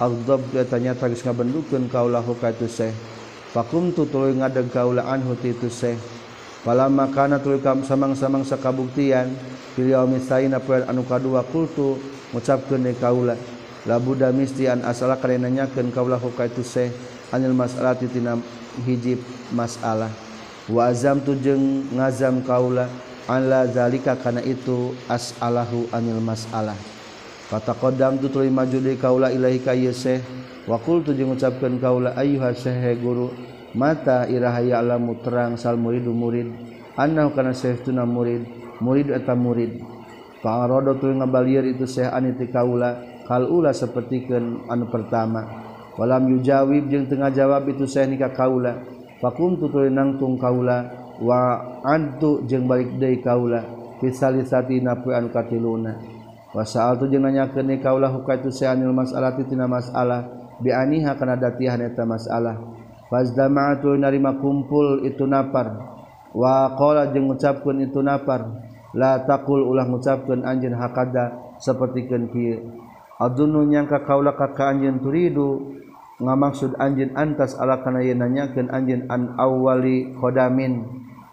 aghdab 0.00 0.42
tanya 0.70 0.94
tagis 0.94 1.22
ngabendukeun 1.22 1.86
kaula 1.92 2.18
hukatu 2.18 2.66
seh. 2.66 2.94
Fakum 3.54 3.94
tu 3.94 4.02
tuluy 4.10 4.34
ngadeg 4.34 4.66
kaula 4.74 5.06
anhu 5.06 5.38
ti 5.38 5.54
tu 5.54 5.70
seh. 5.70 5.94
Palama 6.66 7.06
kana 7.12 7.38
tuluy 7.38 7.62
kam 7.62 7.86
samang-samang 7.86 8.42
sakabuktian 8.42 9.30
fil 9.78 9.94
yaumi 9.94 10.18
sayna 10.18 10.58
poe 10.58 10.82
anu 10.82 11.06
kadua 11.06 11.46
kultu 11.46 12.00
ngucapkeun 12.34 12.82
deui 12.82 12.98
kaula. 12.98 13.38
La 13.86 14.00
buddha 14.00 14.32
mistian 14.32 14.82
asala 14.82 15.20
kana 15.20 15.46
nanyakeun 15.46 15.94
kaula 15.94 16.18
hukatu 16.18 16.66
seh. 16.66 16.90
Anil 17.30 17.54
mas'alati 17.54 18.10
tina 18.10 18.34
hiji 18.82 19.18
masalah. 19.54 20.10
Wa 20.66 20.90
azam 20.90 21.22
tu 21.22 21.38
jeung 21.38 21.86
ngazam 21.94 22.42
kaula. 22.42 22.90
ala 23.24 23.64
zalika 23.68 24.16
kana 24.20 24.44
itu 24.44 24.92
as'alahu 25.08 25.88
anil 25.92 26.20
mas'alah. 26.20 26.76
Kata 27.48 27.76
kodam 27.76 28.18
tu 28.20 28.32
tuli 28.32 28.48
maju 28.48 28.80
kaula 28.96 29.28
ilahi 29.32 29.60
kaya 29.60 29.92
wa 30.64 30.80
qultu 30.80 31.12
jeung 31.12 31.36
ngucapkeun 31.36 31.76
kaula 31.76 32.16
ayyuha 32.16 32.56
syekh 32.56 33.04
guru 33.04 33.28
mata 33.76 34.24
iraha 34.28 34.64
ya'lamu 34.64 35.20
terang 35.20 35.60
sal 35.60 35.76
murid 35.76 36.08
murid. 36.08 36.48
Annahu 36.96 37.36
kana 37.36 37.52
syekhuna 37.52 38.08
murid 38.08 38.48
murid 38.80 39.12
eta 39.12 39.36
murid. 39.36 39.82
Fa 40.40 40.64
arada 40.64 40.96
tuli 40.96 41.20
ngabalieur 41.20 41.68
itu 41.68 41.84
syekh 41.84 42.08
aniti 42.08 42.48
kaula 42.48 43.22
kal 43.28 43.44
ula 43.48 43.76
sapertikeun 43.76 44.68
anu 44.68 44.88
pertama. 44.88 45.64
Walam 45.94 46.26
yujawib 46.26 46.90
jeung 46.90 47.06
tengah 47.06 47.30
jawab 47.30 47.68
itu 47.70 47.84
syekh 47.84 48.14
nikah 48.14 48.32
kaula. 48.32 48.84
Fakum 49.20 49.56
tu 49.60 49.68
nangtung 49.88 50.40
kaula 50.40 51.03
wa 51.22 51.62
antu 51.86 52.42
jeung 52.48 52.66
balik 52.66 52.96
deui 52.98 53.22
kaula 53.22 53.62
fisalisati 54.00 54.82
napu 54.82 55.14
anu 55.14 55.30
katiluna. 55.30 55.94
Wa 56.54 56.62
saaltu 56.62 57.10
jeung 57.10 57.26
nanya 57.26 57.50
kaula 57.50 57.78
kaulah 57.82 58.10
huka 58.14 58.38
itu 58.38 58.50
seanil 58.54 58.94
masalah 58.94 59.34
tina 59.34 59.66
masalah 59.66 60.26
bianiha 60.62 61.18
kana 61.18 61.34
datihan 61.34 61.82
eta 61.82 62.06
masalah 62.06 62.58
fazdama'atu 63.10 63.94
narima 63.98 64.38
kumpul 64.38 65.02
itu 65.02 65.26
napar. 65.26 65.78
Wa 66.34 66.74
qala 66.78 67.10
jeung 67.14 67.30
ngucapkeun 67.30 67.86
itu 67.86 68.02
napar. 68.02 68.50
La 68.94 69.18
taqul 69.26 69.66
ulah 69.66 69.90
ngucapkeun 69.90 70.46
anjeun 70.46 70.78
hakada 70.78 71.58
sapertikeun 71.58 72.30
kieu. 72.30 72.70
Adunnu 73.18 73.66
nyangka 73.66 74.06
kaula 74.06 74.38
ka 74.38 74.54
ka 74.54 74.70
anjeun 74.70 75.02
turidu 75.02 75.74
ngamaksud 76.24 76.80
anjeun 76.80 77.12
antas 77.14 77.54
ala 77.60 77.84
kana 77.84 78.00
ye 78.00 78.16
nanyakeun 78.16 78.72
anjeun 78.72 79.04
an 79.12 79.36
awwali 79.36 80.16
qadamin 80.16 80.84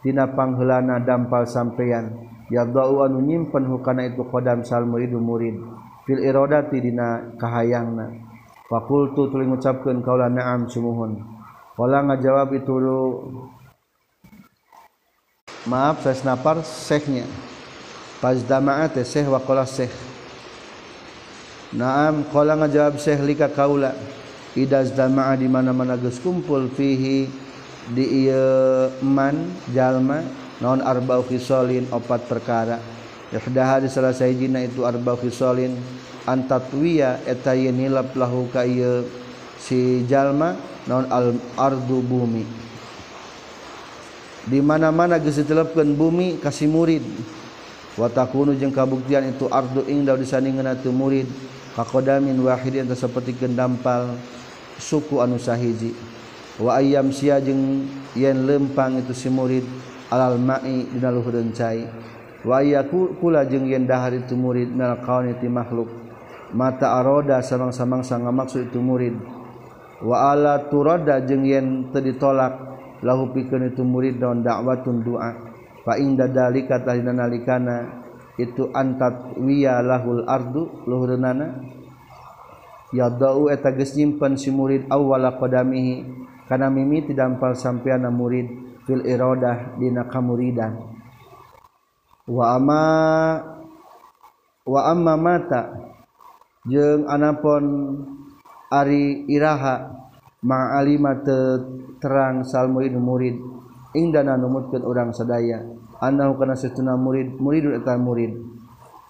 tina 0.04 0.27
pangheulana 0.30 0.99
dampal 0.99 1.47
sampean 1.47 2.32
yadau 2.51 3.08
anu 3.08 3.23
nyimpen 3.23 3.63
hukana 3.71 4.12
itu 4.12 4.27
qadam 4.27 4.67
sal 4.67 4.84
muridu 4.84 5.17
murid. 5.17 5.56
Fil 6.04 6.19
iradati 6.19 6.84
dina 6.84 7.32
kahayangna. 7.39 8.12
Faqultu 8.67 9.32
tuluy 9.32 9.47
ngucapkeun 9.47 10.04
kaula 10.04 10.27
na'am 10.27 10.67
sumuhun. 10.67 11.19
Qala 11.77 12.04
ngajawab 12.04 12.51
itu 12.51 12.75
maaf 15.69 16.04
saya 16.04 16.17
snapar 16.17 16.60
syekhnya. 16.67 17.23
Fazdama'a 18.21 18.86
teh 18.91 19.01
Syekh 19.08 19.32
wa 19.32 19.41
qala 19.41 19.65
Syekh. 19.65 19.93
Naam 21.73 22.27
qala 22.30 22.60
ngajawab 22.60 22.99
Syekh 22.99 23.23
lika 23.23 23.47
kaula. 23.49 23.95
Idza 24.52 24.84
zdama'a 24.84 25.40
di 25.40 25.48
mana-mana 25.48 25.96
geus 25.96 26.20
kumpul 26.20 26.68
fihi 26.76 27.24
di 27.96 28.28
ieu 28.28 28.92
man 29.00 29.48
jalma 29.72 30.20
naon 30.60 30.84
arba'u 30.84 31.24
khisalin 31.24 31.88
opat 31.88 32.28
perkara. 32.28 32.76
Ihdaha 33.32 33.80
di 33.80 33.88
salah 33.88 34.12
sahijina 34.12 34.60
itu 34.60 34.84
arba'u 34.84 35.24
khisalin 35.24 35.72
antatwiya 36.28 37.24
eta 37.24 37.56
ye 37.56 37.72
nilap 37.72 38.12
lahu 38.12 38.52
ka 38.52 38.68
si 39.56 40.04
jalma 40.04 40.60
naon 40.84 41.08
al 41.08 41.32
ardu 41.56 42.04
bumi. 42.04 42.44
Di 44.52 44.60
mana-mana 44.60 45.16
geus 45.16 45.40
ditelepkeun 45.40 45.96
bumi 45.96 46.28
kasih 46.44 46.68
murid 46.68 47.08
watakunu 47.96 48.52
jeung 48.60 48.76
kabuktian 48.76 49.32
itu 49.32 49.48
ardu 49.48 49.88
ingdaw 49.88 50.20
disandingan 50.20 50.76
itu 50.76 50.92
murid 50.92 51.32
kakodamin 51.72 52.36
wahidin 52.44 52.90
seperti 52.92 53.32
gendampal 53.32 54.20
suku 54.82 55.22
anu 55.22 55.38
sahiji. 55.38 55.94
Wa 56.58 56.82
ayam 56.82 57.13
sia 57.13 57.38
jeung 57.38 57.86
yen 58.17 58.50
lempang 58.50 58.98
itu 58.98 59.13
si 59.13 59.30
murid 59.30 59.63
alal 60.10 60.41
mai 60.41 60.89
dina 60.89 61.13
luhur 61.13 61.38
cai. 61.54 61.86
Wa 62.41 62.65
kula 62.89 63.46
jeung 63.46 63.70
yen 63.70 63.86
dahar 63.86 64.17
itu 64.17 64.34
murid 64.34 64.74
minal 64.74 64.98
kauni 65.06 65.38
ti 65.38 65.46
makhluk. 65.46 65.94
Mata 66.52 66.98
aroda 67.00 67.39
samang-samangsa 67.39 68.17
ngamaksud 68.17 68.74
itu 68.74 68.82
murid. 68.82 69.15
Wa 70.02 70.34
ala 70.34 70.65
turada 70.67 71.22
jeung 71.22 71.46
yen 71.46 71.94
teu 71.94 72.02
ditolak 72.02 72.72
lahu 73.02 73.34
pikeun 73.34 73.70
itu 73.70 73.82
murid 73.82 74.22
daun 74.22 74.46
dakwatun 74.46 75.02
doa 75.02 75.34
fa 75.82 75.98
inda 75.98 76.30
dalika 76.30 76.82
talina 76.82 77.13
nalikana 77.13 78.06
itu 78.38 78.70
antat 78.74 79.38
wiya 79.38 79.82
lahul 79.82 80.24
ardu 80.26 80.86
luhurna 80.86 81.34
yadau 82.91 83.47
eta 83.47 83.71
geus 83.71 83.95
nyimpen 83.95 84.36
si 84.36 84.51
murid 84.51 84.88
awwala 84.91 85.39
qadamihi 85.39 86.04
kana 86.47 86.67
mimiti 86.67 87.15
dampal 87.15 87.56
sampeana 87.56 88.12
murid 88.12 88.47
fil 88.84 89.04
iradah 89.08 89.80
dina 89.80 90.04
kamuridan. 90.08 90.75
Wa 92.27 92.56
amma 92.60 92.84
wa 94.67 94.82
amma 94.91 95.15
mata 95.15 95.62
jeung 96.67 97.08
anapon 97.08 97.63
ari 98.69 99.25
iraha 99.32 99.89
ma'alima 100.43 101.23
terang 102.01 102.43
salmuid 102.45 102.93
murid 102.95 103.39
ingdana 103.97 104.36
numutkeun 104.36 104.86
urang 104.86 105.12
sadaya 105.12 105.63
annahu 106.01 106.39
kana 106.39 106.56
satuna 106.60 106.99
murid 106.99 107.39
muridun 107.39 107.80
eta 107.80 107.95
murid. 107.95 108.36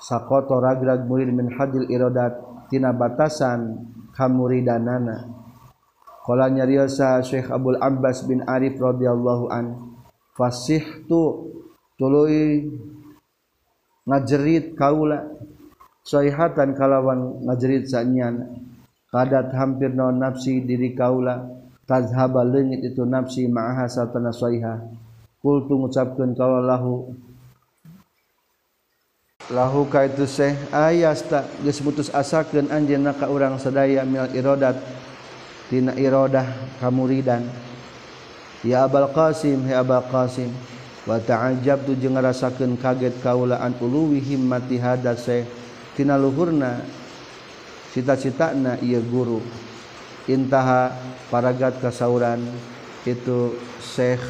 Sakoto 0.01 0.57
ragrag 0.57 1.05
murid 1.05 1.29
min 1.29 1.53
hadil 1.53 1.85
iradat 1.85 2.50
tina 2.71 2.95
batasan 2.95 3.91
kamuridanana 4.15 5.27
qala 6.23 6.47
nyariosa 6.47 7.19
Syekh 7.19 7.51
Abdul 7.51 7.75
Abbas 7.83 8.23
bin 8.23 8.47
Arif 8.47 8.79
radhiyallahu 8.79 9.51
an 9.51 9.91
fasihtu 10.31 11.51
tuluy 11.99 12.71
ngajerit 14.07 14.79
kaula 14.79 15.27
soihatan 16.07 16.73
kalawan 16.73 17.43
ngajerit 17.45 17.91
sanyan 17.91 18.55
kadat 19.11 19.51
hampir 19.51 19.91
non 19.91 20.17
nafsi 20.17 20.63
diri 20.63 20.95
kaula 20.95 21.61
tazhaba 21.83 22.47
leungit 22.47 22.87
itu 22.87 23.03
nafsi 23.03 23.51
ma'aha 23.51 23.91
satana 23.91 24.31
soiha. 24.31 24.79
Kultu 25.43 25.75
ngucapkeun 25.75 26.37
kalau 26.37 26.63
lahu 26.63 26.93
lahuka 29.51 30.07
itu 30.07 30.23
Syekh 30.23 30.71
ayasta 30.71 31.43
geus 31.59 31.83
putus 31.83 32.07
asakeun 32.07 32.71
anjeunna 32.71 33.11
ka 33.11 33.27
urang 33.27 33.59
sadaya 33.59 34.07
mil 34.07 34.31
iradat 34.31 34.79
tina 35.67 35.91
iradah 35.99 36.47
kamuridan. 36.79 37.45
Ya 38.63 38.87
abal 38.87 39.11
qasim 39.11 39.67
ya 39.67 39.83
abal 39.83 40.07
qasim. 40.07 40.49
Wa 41.03 41.17
ta'ajjab 41.17 41.83
tu 41.83 41.97
jeung 41.97 42.15
ngarasakeun 42.15 42.77
kaget 42.77 43.19
kaula 43.19 43.59
an 43.59 43.75
uluwi 43.81 44.23
himmati 44.23 44.79
hada 44.79 45.17
seh. 45.19 45.43
Tina 45.97 46.15
luhurna 46.15 46.79
cita-citana 47.91 48.79
ieu 48.79 49.03
guru. 49.03 49.43
Intaha 50.29 50.93
paragat 51.33 51.81
kasauran 51.81 52.39
itu 53.03 53.57
Syekh 53.81 54.21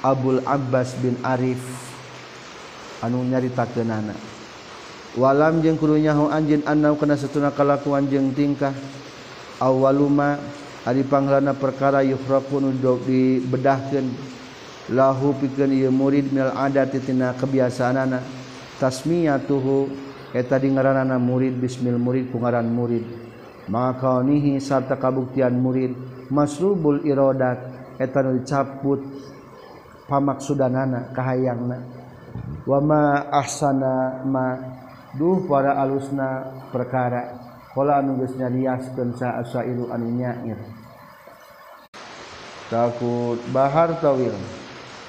Abdul 0.00 0.40
Abbas 0.46 0.94
bin 1.02 1.18
Arif. 1.26 1.87
anu 3.04 3.22
nyaritakenana 3.26 4.14
walam 5.18 5.60
jeung 5.62 5.78
kudunyahu 5.78 6.30
anjin 6.30 6.62
anam 6.66 6.94
kena 6.94 7.18
setuna 7.18 7.50
kalakuan 7.50 8.06
jeng 8.06 8.34
tingkah 8.34 8.74
awaluma 9.58 10.38
ari 10.86 11.04
panglana 11.04 11.52
perkara 11.52 12.00
yukhraqun 12.00 12.72
untuk 12.72 13.04
dibedahkan 13.04 14.08
lahu 14.88 15.36
pikeun 15.36 15.68
ieu 15.68 15.92
murid 15.92 16.32
mil 16.32 16.48
adat 16.48 16.96
tina 17.04 17.36
kebiasaanana. 17.36 18.24
Tasmiyatuhu 18.78 19.90
eta 20.32 20.56
dingaranana 20.56 21.18
murid 21.18 21.58
bismil 21.58 21.98
murid 21.98 22.30
kungaran 22.30 22.70
murid. 22.70 23.04
Maka 23.68 24.22
nihi 24.24 24.62
sarta 24.62 24.96
kabuktian 24.96 25.52
murid. 25.58 25.92
Masrubul 26.30 27.04
iradat 27.04 27.58
eta 27.98 28.22
nu 28.22 28.38
dicaput 28.38 29.02
pamaksudanana 30.08 31.12
kahayangna. 31.12 31.97
Wa 32.68 32.84
ma 32.84 33.32
ahsana 33.32 34.20
ma 34.28 34.60
duh 35.16 35.48
para 35.48 35.80
alusna 35.80 36.44
perkara. 36.68 37.48
Qala 37.72 38.04
anu 38.04 38.20
geus 38.20 38.36
nyariaskeun 38.36 39.16
sa 39.16 39.40
asairu 39.40 39.88
anu 39.88 40.12
nyair. 40.12 40.60
Takut 42.68 43.40
bahar 43.48 43.96
tawil. 44.04 44.36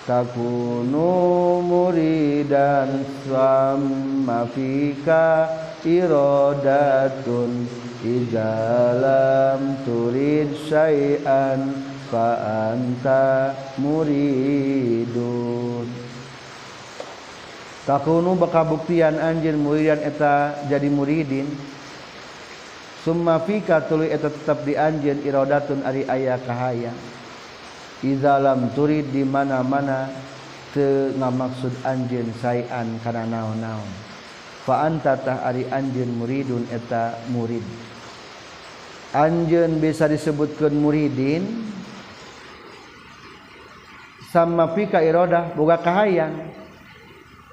Takunu 0.08 1.60
muridan 1.60 3.04
sama 3.28 4.48
fika 4.56 5.52
iradatun. 5.84 7.68
Idalam 8.00 9.84
turid 9.84 10.56
syai'an 10.72 11.84
fa 12.08 12.40
anta 12.72 13.52
muridun 13.76 15.20
takunu 17.90 18.38
bakabuktian 18.38 19.18
anjeun 19.18 19.58
muridan 19.58 19.98
eta 20.06 20.62
jadi 20.70 20.86
muridin 20.94 21.50
summa 23.02 23.42
fika 23.42 23.82
tuluy 23.90 24.14
eta 24.14 24.30
tetap 24.30 24.62
di 24.62 24.78
anjeun 24.78 25.26
iradatun 25.26 25.82
ari 25.82 26.06
aya 26.06 26.38
kahayang 26.38 27.18
Izalam 28.00 28.72
turid 28.72 29.12
di 29.12 29.28
mana-mana 29.28 30.08
te 30.72 31.12
ngamaksud 31.20 31.84
anjeun 31.84 32.32
sayan 32.40 32.96
kana 33.04 33.28
naon-naon. 33.28 33.92
Fa 34.64 34.88
anta 34.88 35.20
tah 35.20 35.44
ari 35.44 35.68
anjeun 35.68 36.16
muridun 36.16 36.64
eta 36.72 37.20
murid. 37.28 37.64
Anjeun 39.12 39.84
bisa 39.84 40.08
disebutkeun 40.08 40.80
muridin 40.80 41.44
sama 44.32 44.72
pika 44.72 45.04
iradah 45.04 45.52
boga 45.60 45.76
kahayang. 45.84 46.59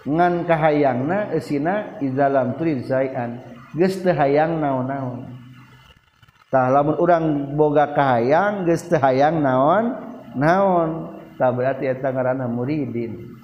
ngan 0.07 0.47
kahayangna 0.47 1.35
eh, 1.35 1.43
esina 1.43 1.99
izalam 1.99 2.55
turid 2.55 2.87
sayan 2.87 3.43
geus 3.75 3.99
teu 4.01 4.15
hayang 4.15 4.63
naon-naon. 4.63 5.27
Tah 6.47 6.71
lamun 6.71 6.97
urang 7.03 7.27
boga 7.59 7.91
kahayang 7.91 8.65
geus 8.65 8.87
teu 8.87 9.03
hayang 9.03 9.43
naon 9.43 9.99
naon 10.39 10.91
tah 11.35 11.51
berarti 11.51 11.91
eta 11.91 12.15
ngaranna 12.15 12.47
muridin. 12.47 13.35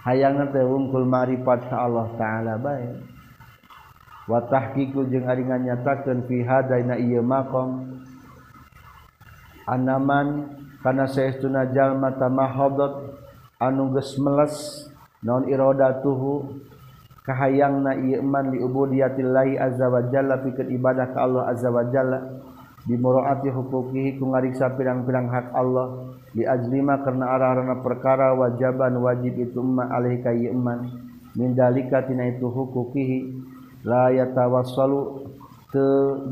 Hayangna 0.00 0.48
teh 0.48 0.64
wungkul 0.64 1.04
ma'rifat 1.04 1.68
ka 1.68 1.76
Allah 1.84 2.08
taala 2.16 2.56
bae. 2.56 2.96
Wa 4.24 4.40
tahqiqu 4.48 5.04
jeung 5.12 5.28
ari 5.28 5.44
nganyatakeun 5.44 6.24
fi 6.24 6.40
hadaina 6.40 6.96
ieu 6.96 7.20
maqam. 7.20 8.00
Anaman 9.68 10.56
kana 10.80 11.04
saestuna 11.04 11.68
jalma 11.68 12.16
tamahadat 12.16 13.20
anu 13.60 13.92
geus 13.92 14.16
meles 14.16 14.88
non 15.24 15.44
irodatuhu 15.48 16.48
kahayangna 17.24 17.92
na 17.92 18.18
iman 18.20 18.50
liubudiyatilai 18.50 19.60
azza 19.60 19.86
wa 19.92 20.00
jalla 20.08 20.40
pikir 20.40 20.72
ibadah 20.72 21.12
ke 21.12 21.18
Allah 21.20 21.52
azza 21.52 21.68
wa 21.68 21.84
jalla 21.86 22.24
bimuraati 22.88 23.52
hukukihi 23.52 24.16
ku 24.16 24.32
ngariksa 24.32 24.72
pirang-pirang 24.74 25.28
hak 25.28 25.52
Allah 25.52 26.16
diajlima 26.32 27.04
karena 27.04 27.36
arah-arana 27.36 27.84
perkara 27.84 28.32
wajaban 28.32 28.96
wajib 29.04 29.36
itu 29.36 29.60
umma 29.60 29.90
alaihi 29.92 30.22
ka 30.24 30.32
iman. 30.32 30.88
Min 31.36 31.54
dalika 31.54 32.02
tina 32.08 32.26
itu 32.26 32.50
hukukihi 32.50 33.18
la 33.86 34.10
yatawassalu 34.10 35.28
te 35.70 35.84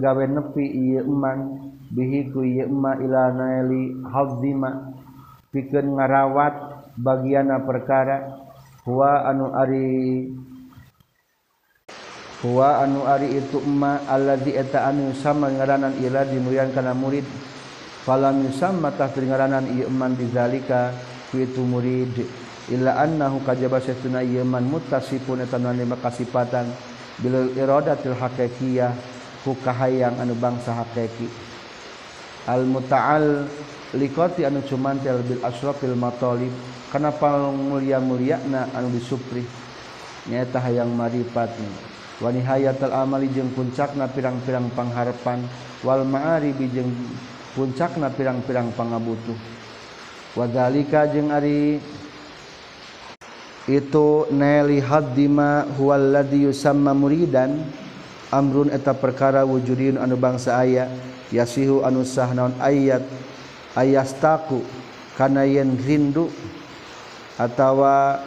gawe 0.02 0.24
nepi 0.26 0.64
ieu 0.66 1.06
iman 1.06 1.70
bihi 1.94 2.34
ku 2.34 2.42
yema 2.42 2.98
ila 2.98 3.30
naili 3.32 3.94
hazima 4.10 4.90
pikeun 5.54 5.94
ngarawat 5.96 6.54
bagiana 6.98 7.62
perkara 7.62 8.47
Hua 8.88 9.28
anu 9.28 9.52
ari. 9.52 10.24
Hua 12.40 12.88
anu 12.88 13.04
ari 13.04 13.36
itu 13.36 13.60
emma 13.60 14.00
Allah 14.08 14.40
dieta 14.40 14.88
anu 14.88 15.12
sama 15.12 15.52
ngaranan 15.52 16.00
ila 16.00 16.24
dimuyan 16.24 16.72
kana 16.72 16.96
murid. 16.96 17.28
Falam 18.08 18.48
yusamma 18.48 18.88
tafsir 18.96 19.28
ngaranan 19.28 19.68
ieu 19.76 19.92
man 19.92 20.16
bizalika 20.16 20.96
ku 21.28 21.36
itu 21.36 21.60
murid. 21.68 22.16
Illa 22.72 22.96
annahu 23.04 23.44
kajaba 23.44 23.76
satuna 23.84 24.24
ieu 24.24 24.40
man 24.48 24.64
muttasifun 24.64 25.44
eta 25.44 25.60
nu 25.60 25.68
makasipatan 25.84 26.72
bilal 27.20 27.52
iradatil 27.60 28.16
haqiqiyah 28.16 28.96
ku 29.44 29.52
kahayang 29.60 30.16
anu 30.16 30.32
bangsa 30.32 30.72
hakiki. 30.72 31.28
Al 32.48 32.64
mutaal 32.64 33.52
likoti 33.96 34.44
anu 34.44 34.60
cuman 34.66 35.00
tial 35.00 35.24
bil 35.24 35.40
asrofil 35.40 35.96
matolib 35.96 36.52
karena 36.92 37.12
pang 37.12 37.56
mulia 37.56 38.00
mulia 38.00 38.36
na 38.48 38.68
anu 38.76 38.92
disupri. 38.92 39.44
Nyata 40.28 40.60
hayang 40.60 40.92
maripat 40.92 41.56
wanihayatul 42.20 42.92
amali 42.92 43.32
jeung 43.32 43.48
puncakna 43.56 44.12
pirang-pirang 44.12 44.68
pangharepan 44.76 45.40
wal 45.80 46.04
ma'aribi 46.04 46.68
jeung 46.68 46.92
puncakna 47.56 48.12
pirang-pirang 48.12 48.68
pangabutuh. 48.76 49.38
Wadhalika 50.36 51.08
jeung 51.08 51.32
ari 51.32 51.80
itu 53.68 54.08
neli 54.28 54.84
haddima 54.84 55.64
huwal 55.80 56.12
ladzi 56.12 56.44
yusamma 56.44 56.92
muridan 56.92 57.64
amrun 58.28 58.68
eta 58.68 58.92
perkara 58.92 59.48
wujudin 59.48 59.96
anu 59.96 60.20
bangsa 60.20 60.60
aya 60.60 60.92
yasihu 61.32 61.84
anu 61.84 62.04
sah 62.04 62.32
naon 62.36 62.52
ayat 62.60 63.00
ayastaku 63.76 64.62
kana 65.18 65.44
yen 65.44 65.76
rindu 65.76 66.30
atawa 67.36 68.22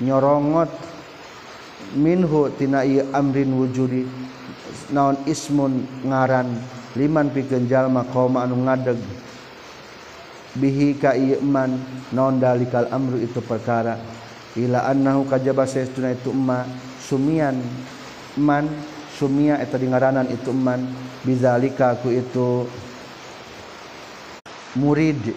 nyorongot 0.00 0.70
minhu 1.94 2.48
tina 2.56 2.82
amrin 3.12 3.52
wujudi 3.52 4.08
naon 4.92 5.20
ismun 5.28 5.84
ngaran 6.04 6.56
liman 6.96 7.32
pikeun 7.32 7.68
jalma 7.68 8.04
qauma 8.08 8.44
anu 8.44 8.60
ngadeg. 8.64 8.98
Bihi 10.52 11.00
ka 11.00 11.16
iman 11.16 11.80
naon 12.12 12.36
dalikal 12.36 12.84
amru 12.92 13.16
itu 13.16 13.40
perkara. 13.40 13.96
Ila 14.52 14.84
annahu 14.84 15.24
kajaba 15.24 15.64
saestuna 15.64 16.12
itu 16.12 16.28
ma 16.28 16.68
sumian 17.00 17.56
man 18.36 18.68
sumia 19.16 19.56
eta 19.56 19.80
dingaranan 19.80 20.28
itu 20.28 20.52
man 20.52 20.92
bizalika 21.24 21.96
ku 22.04 22.12
itu 22.12 22.68
murid 24.76 25.34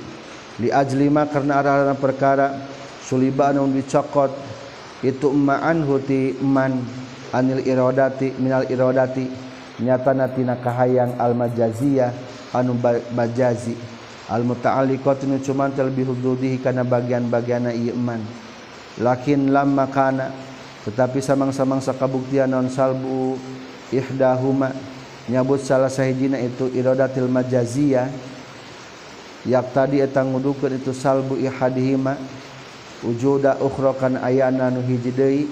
diajlima 0.59 1.27
karena 1.27 1.59
arah 1.59 1.95
perkara 1.95 2.75
Suliban 3.05 3.59
dicokot. 3.69 4.33
Itu 5.05 5.29
emaan 5.29 5.85
hutiman 5.85 6.81
anil 7.29 7.61
irodati 7.61 8.33
minal 8.41 8.65
irodati. 8.65 9.29
Nyata 9.75 10.15
natina 10.15 10.55
kahayang 10.55 11.19
al 11.19 11.35
majaziyah 11.35 12.09
anu 12.55 12.79
bajazi 13.11 13.75
al 14.31 14.47
muta'alliqatun 14.47 15.43
cuman 15.43 15.75
terlebih 15.75 16.15
hududihi 16.15 16.63
kana 16.63 16.87
bagian-bagiana 16.87 17.75
iman 17.75 18.23
lakin 19.03 19.51
lamma 19.51 19.91
kana 19.91 20.31
tetapi 20.87 21.19
samang-samang 21.19 21.83
sakabuktian 21.83 22.47
non 22.47 22.71
salbu 22.71 23.35
ihdahuma. 23.91 24.71
Nyabut 25.25 25.59
salah 25.59 25.89
sahijina 25.89 26.37
itu 26.37 26.69
iradatil 26.69 27.25
majaziyah 27.25 28.07
yak 29.45 29.71
tadi 29.77 30.01
etang 30.01 30.33
ngudukeun 30.33 30.81
itu 30.81 30.89
salbu 30.89 31.37
ihadihima 31.37 32.17
wujuda 33.05 33.61
ukhrakan 33.61 34.17
ayana 34.17 34.73
nu 34.73 34.81
hiji 34.81 35.13
deui 35.13 35.45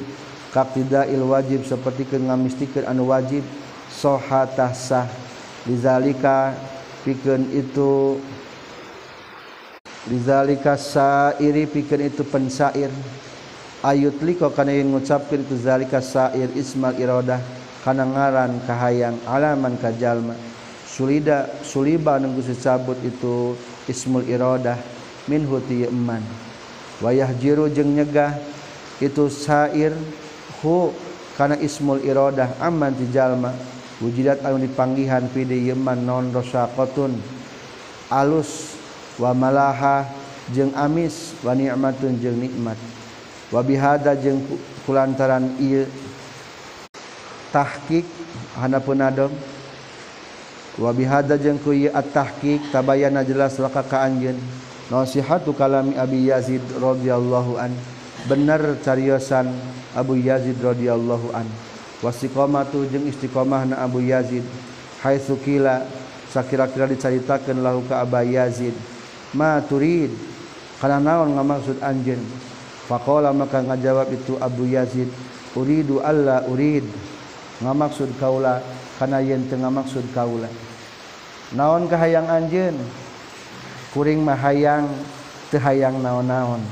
kaqtidail 0.50 1.22
wajib 1.22 1.62
sapertikeun 1.66 2.30
ngamistikeun 2.30 2.90
anu 2.90 3.10
wajib 3.10 3.46
sahatah 3.94 4.74
sah. 4.74 5.06
Lizalika 5.64 6.52
pikeun 7.08 7.48
itu 7.56 8.20
lizalika 10.10 10.76
sairi 10.76 11.64
pikeun 11.70 12.02
itu 12.04 12.26
pensair. 12.28 12.92
Ayut 13.84 14.16
liko 14.24 14.48
kana 14.52 14.72
yen 14.72 14.92
ngucapkeun 14.92 15.44
itu 15.44 15.56
zalika 15.60 16.00
sair 16.00 16.48
ismal 16.56 16.96
iradah 16.96 17.40
kana 17.84 18.08
ngaran 18.08 18.64
kahayang 18.64 19.20
alaman 19.28 19.76
kajalma 19.76 20.40
sulida 20.88 21.52
suliba 21.68 22.16
nunggu 22.16 22.40
secabut 22.48 22.96
itu 23.04 23.60
ismul 23.88 24.26
irodah 24.28 24.80
min 25.28 25.48
huti 25.48 25.88
eman. 25.88 26.24
Wayah 27.04 27.32
jiru 27.36 27.68
jeng 27.68 27.96
nyegah 27.96 28.38
itu 29.04 29.28
sair 29.28 29.92
hu 30.62 30.96
karena 31.36 31.60
ismul 31.60 32.00
irodah 32.04 32.60
aman 32.64 32.96
ti 32.96 33.08
jalma. 33.12 33.52
Wujidat 34.04 34.44
anu 34.44 34.60
dipanggihan 34.60 35.24
pidi 35.32 35.72
yeman 35.72 36.04
non 36.04 36.32
rosakotun. 36.32 37.16
Alus 38.12 38.76
wa 39.16 39.32
malaha 39.32 40.08
jeng 40.52 40.76
amis 40.76 41.38
wa 41.40 41.56
ni'matun 41.56 42.20
jeng 42.20 42.36
nikmat. 42.40 42.76
Wa 43.54 43.64
bihada 43.64 44.18
jeng 44.18 44.44
kulantaran 44.84 45.56
ieu 45.62 45.88
tahqiq 47.54 48.04
hana 48.58 48.82
punadom 48.82 49.30
wabihada 50.78 51.38
jeung 51.38 51.62
kuy 51.62 51.90
at-tahqiq 51.90 52.74
tabayana 52.74 53.22
jelas 53.22 53.58
laka 53.62 53.86
ka 53.86 54.06
anjeun. 54.06 54.38
Nasihatu 54.92 55.56
kalami 55.58 55.98
Abi 55.98 56.30
Yazid 56.30 56.62
radhiyallahu 56.78 57.58
an. 57.58 57.74
Bener 58.30 58.78
cariosan 58.84 59.50
Abu 59.96 60.20
Yazid 60.20 60.60
radhiyallahu 60.62 61.34
an. 61.34 61.48
Wasiqamatu 62.04 62.86
jeung 62.92 63.08
istiqomahna 63.10 63.80
Abu 63.80 64.04
Yazid. 64.06 64.44
Haitsu 65.02 65.40
qila 65.42 65.82
sakira-kira 66.30 66.86
dicaritakeun 66.86 67.64
lahu 67.64 67.82
ka 67.90 68.04
Abi 68.06 68.38
Yazid. 68.38 68.76
Ma 69.34 69.58
turid? 69.66 70.14
Kana 70.78 71.00
naon 71.00 71.34
ngamaksud 71.40 71.80
anjeun? 71.82 72.22
Faqala 72.86 73.32
maka 73.32 73.64
ngajawab 73.64 74.12
itu 74.12 74.36
Abu 74.38 74.68
Yazid 74.68 75.08
uridu 75.56 76.04
alla 76.04 76.44
urid. 76.52 76.86
Ngamaksud 77.64 78.20
kaula 78.20 78.60
kana 79.04 79.20
yen 79.20 79.44
tengah 79.52 79.68
maksud 79.68 80.08
kaula 80.16 80.48
naon 81.52 81.92
kahayang 81.92 82.32
anjeun? 82.32 82.80
Kuring 83.94 84.26
mahayang 84.26 84.90
teu 85.54 85.62
hayang 85.62 86.02
naon-naon. 86.02 86.66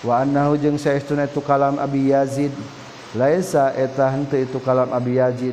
Wa 0.00 0.24
annahu 0.24 0.56
jeung 0.56 0.80
saestuna 0.80 1.28
itu 1.28 1.44
kalam 1.44 1.76
abi 1.76 2.16
yazid. 2.16 2.48
Laisa 3.12 3.76
eta 3.76 4.08
henteu 4.08 4.40
itu 4.40 4.56
kalam 4.64 4.88
abi 4.88 5.20
yazid. 5.20 5.52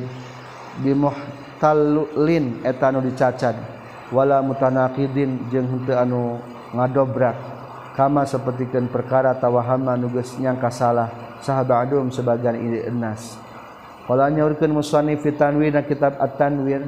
Bimuhtallin 0.80 2.64
eta 2.64 2.88
anu 2.88 3.04
dicacad 3.04 3.60
wala 4.08 4.40
mutanaqidin 4.40 5.52
jeung 5.52 5.68
henteu 5.68 6.00
anu 6.00 6.40
ngadobrak. 6.72 7.36
Kama 7.92 8.24
sapertikeun 8.24 8.88
perkara 8.88 9.36
tawahama 9.36 9.92
nu 9.92 10.08
geus 10.08 10.40
nyangka 10.40 10.72
salah. 10.72 11.12
Sahabat 11.44 11.92
adum 11.92 12.08
sebagian 12.08 12.56
ieu 12.56 12.80
enas 12.88 13.36
qala 14.06 14.30
nyaurkeun 14.30 14.70
musannif 14.70 15.26
fi 15.26 15.34
tanwir 15.34 15.74
kitab 15.84 16.14
at-tanwir 16.22 16.86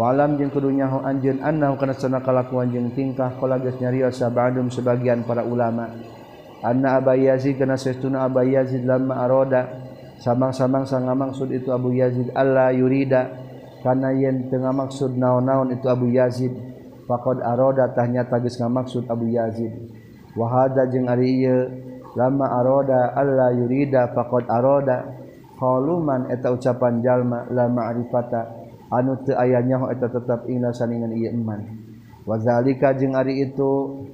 walam 0.00 0.40
jeung 0.40 0.48
kudu 0.48 0.72
nyaho 0.72 1.04
anjeun 1.04 1.44
annahu 1.44 1.76
kana 1.76 1.92
sana 1.92 2.24
kalakuan 2.24 2.72
jeung 2.72 2.88
tingkah 2.96 3.36
qala 3.36 3.60
geus 3.60 3.76
nyarios 3.76 4.16
sabadum 4.16 4.72
sebagian 4.72 5.22
para 5.28 5.44
ulama. 5.44 5.92
Anna 6.58 6.98
Aba 6.98 7.14
Yazid 7.14 7.54
kana 7.54 7.78
saestuna 7.78 8.26
Aba 8.26 8.42
Yazid 8.42 8.82
lamma 8.82 9.22
aroda 9.22 9.70
samang-samang 10.18 10.90
sang 10.90 11.06
maksud 11.06 11.54
itu 11.54 11.70
Abu 11.70 11.94
Yazid 11.94 12.34
Allah 12.34 12.74
yurida 12.74 13.30
kana 13.86 14.10
yen 14.10 14.50
tengah 14.50 14.74
maksud 14.74 15.14
naon-naon 15.14 15.70
itu 15.70 15.86
Abu 15.86 16.10
Yazid. 16.10 16.50
Faqad 17.06 17.40
aroda 17.46 17.94
tahnya 17.94 18.26
tagis 18.26 18.58
ngamaksud 18.58 19.06
Abu 19.06 19.30
Yazid. 19.30 19.70
Wa 20.34 20.50
hada 20.50 20.90
jeung 20.90 21.06
ari 21.06 21.46
ieu 21.46 21.70
lamma 22.18 22.58
aroda 22.58 23.14
Allah 23.14 23.54
yurida 23.54 24.10
faqad 24.10 24.50
aroda 24.50 25.06
qaluman 25.58 26.30
eta 26.30 26.54
ucapan 26.54 27.02
jalma 27.02 27.44
la 27.50 27.66
ma'rifata. 27.66 28.70
Anu 28.88 29.20
teu 29.20 29.36
aya 29.36 29.60
nyaho 29.60 29.92
eta 29.92 30.08
tetep 30.08 30.48
ing 30.48 30.64
saningan 30.72 31.12
ieu 31.12 31.28
iman. 31.28 31.60
Wazalika 32.24 32.96
jeung 32.96 33.12
ari 33.12 33.44
itu 33.44 34.04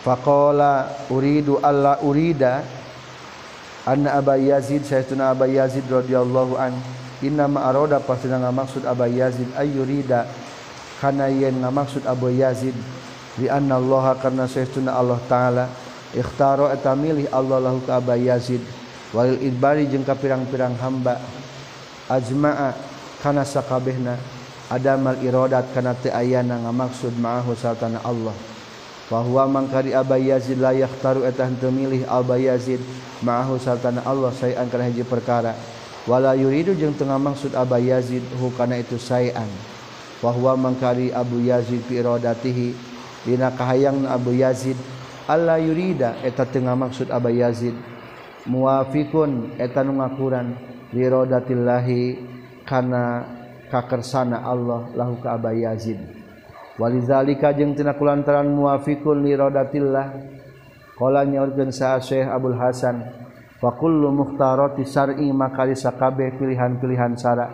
faqala 0.00 0.88
uridu 1.12 1.60
alla 1.60 2.00
urida 2.00 2.64
anna 3.84 4.16
aba 4.16 4.40
yazid 4.40 4.84
sayyiduna 4.84 5.32
aba 5.32 5.44
yazid 5.44 5.84
radhiyallahu 5.88 6.56
an 6.56 6.72
inna 7.24 7.48
ma 7.48 7.68
arada 7.68 8.00
pasti 8.00 8.28
ngamaksud 8.32 8.84
aba 8.88 9.08
yazid 9.08 9.48
ayyurida 9.56 10.24
kana 11.00 11.28
yen 11.28 11.60
ngamaksud 11.60 12.04
abu 12.08 12.32
yazid. 12.32 12.76
Li 13.40 13.48
anna 13.52 13.76
allaha 13.76 14.16
karna 14.20 14.48
sayyiduna 14.48 14.92
allah 14.92 15.20
taala 15.28 15.68
ikhtaro 16.16 16.72
eta 16.72 16.96
milih 16.96 17.28
allah 17.28 17.60
lahu 17.60 17.84
ka 17.84 18.00
aba 18.00 18.16
yazid 18.16 18.62
walil 19.14 19.38
idbari 19.38 19.86
jeung 19.86 20.02
ka 20.02 20.18
pirang-pirang 20.18 20.74
hamba. 20.82 21.22
Ajma'a 22.10 22.74
kana 23.22 23.46
sakabehna. 23.46 24.18
Adamal 24.68 25.20
iradat 25.20 25.70
kana 25.76 25.94
teu 25.94 26.08
ayana 26.10 26.56
ngamaksud 26.56 27.14
ma'ahu 27.20 27.54
sartana 27.54 28.00
Allah. 28.02 28.34
Fa 29.06 29.20
huwa 29.20 29.44
mangkari 29.44 29.92
Aba 29.92 30.16
Yazid 30.16 30.56
la 30.56 30.72
yakhtaru 30.72 31.28
eta 31.28 31.44
henteu 31.44 31.68
milih 31.68 32.08
Aba 32.08 32.40
Yazid 32.40 32.80
ma'ahu 33.20 33.60
sartana 33.60 34.00
Allah 34.08 34.32
sayan 34.32 34.64
kana 34.72 34.88
hiji 34.88 35.04
perkara. 35.04 35.52
Wala 36.08 36.32
yuridu 36.32 36.72
jeung 36.72 36.96
teu 36.96 37.04
ngamaksud 37.04 37.52
Aba 37.52 37.76
Yazid 37.76 38.24
hu 38.40 38.48
kana 38.56 38.80
itu 38.80 38.96
sayan. 38.96 39.48
Wa 40.24 40.32
huwa 40.32 40.56
mangkari 40.56 41.12
Abu 41.12 41.44
Yazid 41.44 41.84
fi 41.84 42.00
iradatihi 42.00 42.72
dina 43.28 43.52
kahayang 43.52 44.08
Abu 44.08 44.32
Yazid. 44.32 44.76
Allah 45.28 45.60
yurida 45.60 46.16
eta 46.24 46.48
teu 46.48 46.64
ngamaksud 46.64 47.12
Aba 47.12 47.28
Yazid 47.28 47.76
muwafiqun 48.44 49.56
eta 49.56 49.80
nu 49.84 50.00
ngakuran 50.00 50.56
wirodatillahi 50.92 52.20
kana 52.68 53.24
kakersana 53.68 54.44
Allah 54.44 54.88
lahu 54.94 55.18
ka 55.20 55.36
Abi 55.36 55.64
Yazid. 55.64 55.98
Walizalika 56.78 57.54
jeung 57.54 57.74
tina 57.78 57.94
kulantaran 57.94 58.50
muafikun 58.50 59.22
lirodatillah. 59.22 60.06
Qala 60.94 61.26
nyaurkeun 61.26 61.74
sa 61.74 61.98
Syekh 61.98 62.22
Abdul 62.30 62.54
Hasan 62.54 63.02
wa 63.58 63.70
kullu 63.74 64.14
mukhtarati 64.14 64.86
syar'i 64.86 65.26
makali 65.34 65.74
sakabeh 65.74 66.38
pilihan-pilihan 66.38 67.18
syara 67.18 67.50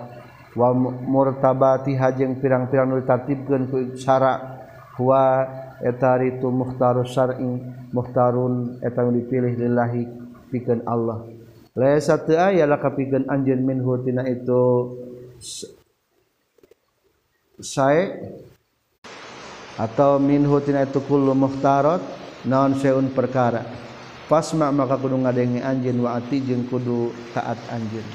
wa 0.52 0.76
murtabati 0.76 1.96
hajeng 1.96 2.36
pirang-pirang 2.36 2.92
nu 2.92 3.00
ditartibkeun 3.00 3.72
ku 3.72 3.96
syara 3.96 4.60
wa 5.00 5.46
eta 5.80 6.20
ritu 6.20 6.52
mukhtarus 6.52 7.16
syar'i 7.16 7.48
mukhtarun 7.96 8.76
eta 8.84 9.08
dipilih 9.08 9.56
lillahi. 9.56 10.04
pikeun 10.50 10.82
Allah. 10.84 11.22
La 11.78 11.94
satu 12.02 12.34
aya 12.34 12.66
ah, 12.66 12.74
la 12.74 12.76
kapikeun 12.82 13.30
anjeun 13.30 13.62
minhu 13.62 13.94
tina 14.02 14.26
itu. 14.26 14.98
Sae 17.62 18.18
atau 19.78 20.18
min 20.18 20.44
tina 20.66 20.82
itu 20.82 21.00
kullu 21.06 21.32
muhtarat 21.32 22.02
naon 22.44 22.74
seun 22.76 23.08
perkara. 23.14 23.62
Pasma 24.26 24.70
maka 24.74 24.98
kudu 24.98 25.14
ngadenge 25.22 25.62
anjeun 25.62 26.02
waati 26.02 26.42
jeung 26.42 26.66
kudu 26.66 27.14
taat 27.34 27.58
anjeun 27.70 28.06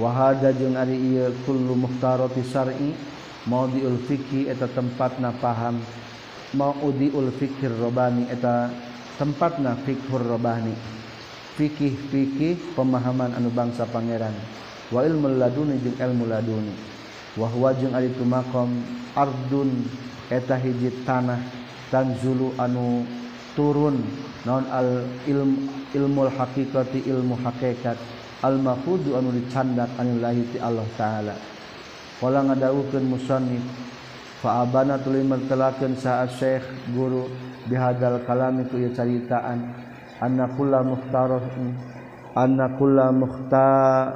wa 0.00 0.08
hada 0.08 0.48
jeung 0.56 0.72
ari 0.72 0.96
ieu 0.96 1.28
kullu 1.44 1.76
muhtarati 1.76 2.40
syar'i 2.40 2.96
maudiul 3.44 4.00
fiqhi 4.08 4.48
eta 4.48 4.68
tempatna 4.68 5.32
paham. 5.40 5.80
Maudiul 6.52 7.32
fiqhir 7.40 7.72
robani 7.80 8.28
eta 8.28 8.68
tempatna 9.16 9.76
fiqhur 9.84 10.20
robani. 10.20 11.01
fikih-fikih 11.56 12.76
pemahaman 12.76 13.36
anu 13.36 13.52
bangsa 13.52 13.84
Pangeran. 13.88 14.32
Wa 14.92 15.04
ilmu 15.04 15.36
laduni 15.36 15.80
jeung 15.80 15.96
ilmu 15.96 16.24
laduni. 16.28 16.74
Wa 17.36 17.48
huwa 17.48 17.72
jeung 17.76 17.96
ari 17.96 18.12
maqam 18.24 18.84
ardun 19.16 19.88
eta 20.28 20.56
hiji 20.56 21.04
tanah 21.04 21.40
tanzulu 21.88 22.56
anu 22.60 23.04
turun. 23.56 24.00
Naon 24.42 24.66
al 24.68 25.06
ilm 25.28 25.70
ilmul 25.94 26.32
haqiqati 26.32 27.08
ilmu 27.08 27.36
hakikat. 27.40 27.96
Al 28.42 28.58
mafudu 28.58 29.14
anu 29.14 29.30
dicandak 29.32 29.92
anu 29.96 30.18
lahi 30.18 30.44
ti 30.50 30.58
Allah 30.58 30.88
taala. 30.98 31.36
Wala 32.20 32.42
ngadawukeun 32.42 33.06
musannif. 33.06 33.62
Fa 34.42 34.66
abana 34.66 34.98
tuluy 34.98 35.22
mertelakeun 35.22 35.94
saat 35.94 36.34
syekh 36.34 36.66
guru 36.90 37.30
bihadal 37.70 38.26
kalami 38.26 38.66
ku 38.66 38.74
carita 38.90 38.98
caritaan. 38.98 39.81
anakula 40.22 40.86
mukhtaroh 40.86 41.42
anakula 42.38 43.10
muhtarin 43.10 44.06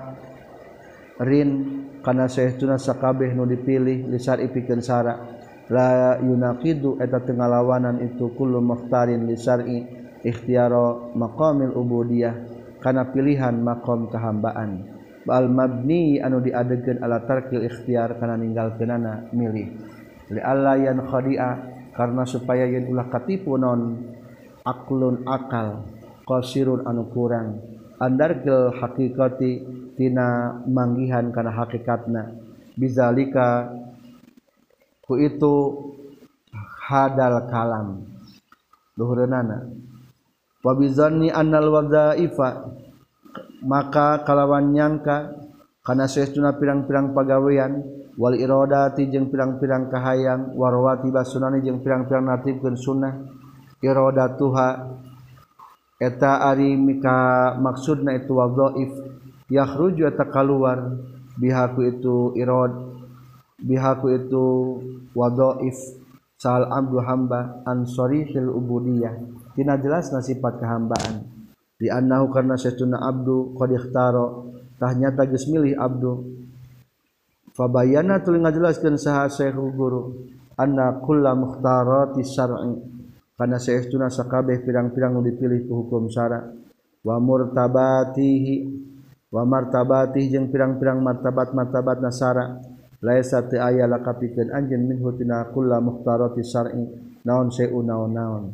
kana 2.06 2.30
sayahtuna 2.30 2.78
sakabeh 2.78 3.34
nu 3.34 3.42
dipilih 3.42 4.06
lisar 4.06 4.38
ipikeun 4.38 4.78
sara 4.78 5.18
la 5.66 6.22
yunaqidu 6.22 7.02
eta 7.02 7.18
tengalawanan 7.26 7.98
itu 8.06 8.30
kullu 8.38 8.62
mukhtarin 8.62 9.26
lisar'i 9.26 9.82
ikhtiyaro 10.22 11.10
maqamil 11.18 11.74
ubudiyah 11.74 12.34
kana 12.78 13.10
pilihan 13.10 13.58
maqam 13.58 14.06
kahambaan 14.06 14.86
bal 15.26 15.50
mabni 15.50 16.22
anu 16.22 16.38
diadegeun 16.38 17.02
ala 17.02 17.26
tarkil 17.26 17.66
ikhtiar 17.66 18.14
kana 18.22 18.38
ninggalkeunana 18.38 19.34
milih. 19.34 19.74
li 20.30 20.38
alla 20.38 20.78
yan 20.78 21.02
khadi'a 21.02 21.50
karena 21.98 22.22
supaya 22.22 22.70
yen 22.70 22.86
ulah 22.86 23.10
katipu 23.10 23.58
non 23.58 24.06
aklun 24.62 25.26
akal 25.26 25.95
qasirun 26.26 26.82
anu 26.84 27.06
kurang. 27.14 27.62
Andar 28.02 28.42
hakikati 28.76 29.62
tina 29.96 30.58
manggihan 30.68 31.32
kana 31.32 31.54
hakikatna. 31.54 32.34
Bizalika 32.76 33.72
ku 35.06 35.16
itu 35.16 35.54
hadal 36.84 37.46
kalam. 37.48 38.04
Luhureunana 38.96 39.68
wa 40.66 40.72
bizanni 40.74 41.28
annal 41.30 41.70
wadaifa 41.70 42.74
maka 43.62 44.24
kalawan 44.26 44.74
nyangka 44.74 45.36
kana 45.84 46.10
saestuna 46.10 46.58
pirang-pirang 46.58 47.14
pagawean 47.14 47.86
wal 48.18 48.34
iradati 48.34 49.06
jeung 49.06 49.30
pirang-pirang 49.30 49.92
kahayang 49.92 50.56
warwati 50.58 51.12
basunani 51.12 51.62
jeung 51.62 51.84
pirang-pirang 51.84 52.26
natibkeun 52.26 52.74
sunnah 52.74 53.14
iradatuha 53.78 54.68
eta 55.96 56.44
ari 56.48 56.76
mika 56.76 57.54
maksudna 57.56 58.16
itu 58.16 58.36
wadhaif 58.36 58.92
yakhruju 59.48 60.08
eta 60.08 60.28
keluar 60.28 61.00
bihaku 61.40 61.92
itu 61.92 62.36
irad 62.36 62.72
bihaku 63.60 64.16
itu 64.16 64.44
wadhaif 65.16 65.76
sal 66.36 66.68
abdu 66.68 67.00
hamba 67.00 67.64
an 67.64 67.88
sarihil 67.88 68.52
ubudiyah. 68.52 69.16
Tina 69.56 69.80
jelas 69.80 70.12
sifat 70.12 70.60
kehambaan. 70.60 71.24
Di 71.76 71.88
annahu 71.88 72.28
karna 72.28 72.60
saytuna 72.60 73.00
abdu 73.00 73.56
qad 73.56 73.72
ikhtaro. 73.72 74.52
Tahnyata 74.76 75.24
geus 75.24 75.48
milih 75.48 75.72
abdu. 75.80 76.44
Fabayana 77.56 78.20
tuluy 78.20 78.44
ngajelaskeun 78.44 79.00
saha 79.00 79.32
syekh 79.32 79.56
guru. 79.56 80.28
Anna 80.60 81.00
kullu 81.00 81.32
mukhtarati 81.32 82.20
syar'i. 82.20 82.95
karena 83.36 83.60
seestuna 83.60 84.08
sakabeh 84.08 84.64
pirang-pirang 84.64 85.20
dipilih 85.20 85.68
ku 85.68 85.84
hukum 85.84 86.08
syara. 86.08 86.40
Wa 87.04 87.20
murtabatihi 87.20 88.56
wa 89.30 89.44
martabati 89.44 90.26
jeung 90.32 90.48
pirang-pirang 90.48 91.04
martabat-martabat 91.04 92.00
nasara 92.00 92.56
laisa 93.04 93.44
teu 93.44 93.60
aya 93.60 93.84
lakapikeun 93.84 94.50
anjeun 94.50 94.88
minhu 94.88 95.12
tina 95.14 95.44
kullu 95.52 95.76
mukhtarati 95.84 96.40
syar'i. 96.42 96.82
Naon 97.28 97.52
seun 97.52 97.84
naon-naon. 97.84 98.44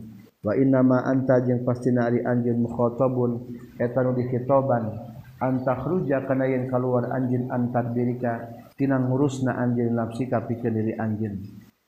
Wa 0.42 0.58
inna 0.58 0.82
ma 0.82 1.06
anta 1.06 1.38
jeung 1.46 1.62
pastina 1.62 2.10
ari 2.10 2.20
anjeun 2.26 2.66
mukhatabun 2.66 3.54
eta 3.78 4.02
nu 4.02 4.18
dikitoban. 4.18 5.14
Anta 5.38 5.78
khruja 5.78 6.26
kana 6.26 6.50
yen 6.50 6.66
kaluar 6.66 7.06
anjeun 7.14 7.54
antar 7.54 7.94
dirika 7.94 8.50
tina 8.74 8.98
ngurusna 8.98 9.54
anjeun 9.62 9.94
nafsi 9.94 10.26
kapikeun 10.26 10.74
diri 10.74 10.98
anjeun. 10.98 11.38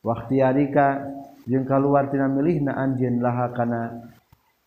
Wa 0.05 0.15
ikhtiyarika 0.15 0.87
jeung 1.45 1.69
kaluartina 1.69 2.29
milih 2.29 2.65
na 2.65 2.77
anjeun 2.81 3.21
laha 3.21 3.53
kana 3.53 4.11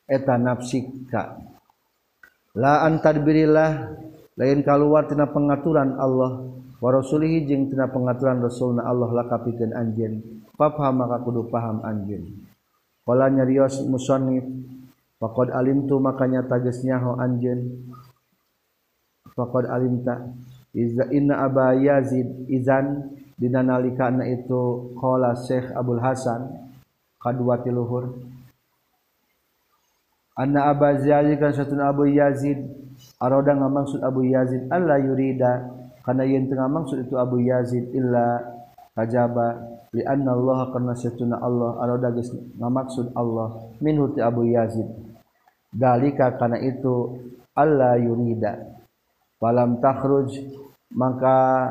eta 0.06 0.38
nafsika 0.38 1.42
la 2.58 2.86
antadbirillah 2.86 3.94
lain 4.38 4.62
kaluar 4.62 5.10
tina 5.10 5.26
pengaturan 5.30 5.98
Allah. 5.98 6.46
Wa 6.78 6.94
rasulihi 6.94 7.50
jeung 7.50 7.74
tina 7.74 7.90
pengaturan 7.90 8.38
rasulna 8.38 8.86
Allah 8.86 9.10
la 9.10 9.26
kapikeun 9.26 9.74
anjeun. 9.74 10.46
Fafham 10.54 11.02
maka 11.02 11.26
kudu 11.26 11.50
paham 11.50 11.82
anjeun. 11.82 12.38
Wala 13.02 13.34
nyarios 13.34 13.82
musannif 13.90 14.46
faqad 15.18 15.50
alimtu 15.58 15.98
makanya 15.98 16.46
tagesnya 16.46 17.02
ho 17.02 17.18
anjeun. 17.18 17.90
Faqad 19.34 19.66
alimta 19.74 20.30
iza 20.78 21.10
inna 21.10 21.42
aba 21.42 21.74
yazid 21.74 22.46
izan 22.46 23.10
dina 23.42 23.66
nalikana 23.66 24.30
itu 24.30 24.94
qala 25.02 25.34
syekh 25.34 25.74
abul 25.74 25.98
hasan. 25.98 26.67
Kadwati 27.22 27.70
luhur. 27.74 28.18
Anna 30.38 30.70
aba 30.70 31.02
yazid 31.02 31.38
kan 31.42 31.52
satuna 31.54 31.90
abu 31.90 32.06
yazid. 32.06 32.62
Aroda 33.18 33.58
ngamaksud 33.58 34.06
abu 34.06 34.26
yazid. 34.26 34.70
Alla 34.70 35.02
yurida. 35.02 35.66
Kana 36.06 36.24
yen 36.24 36.48
tengah 36.48 36.70
maksud 36.70 37.04
itu 37.04 37.18
abu 37.20 37.42
yazid 37.44 37.92
illa 37.92 38.40
kajaba 38.96 39.60
li 39.92 40.06
anna 40.06 40.38
allah 40.38 40.70
karna 40.70 40.94
satuna 40.94 41.42
allah. 41.42 41.82
Aroda 41.82 42.14
geus 42.14 42.30
ngamaksud 42.62 43.18
allah. 43.18 43.74
Minhu 43.82 44.14
ti 44.14 44.22
abu 44.22 44.46
yazid. 44.46 44.86
Dalika 45.74 46.38
kana 46.38 46.62
itu 46.62 47.18
alla 47.58 47.98
yurida. 47.98 48.62
Falam 49.42 49.78
takhruj 49.82 50.34
maka 50.94 51.70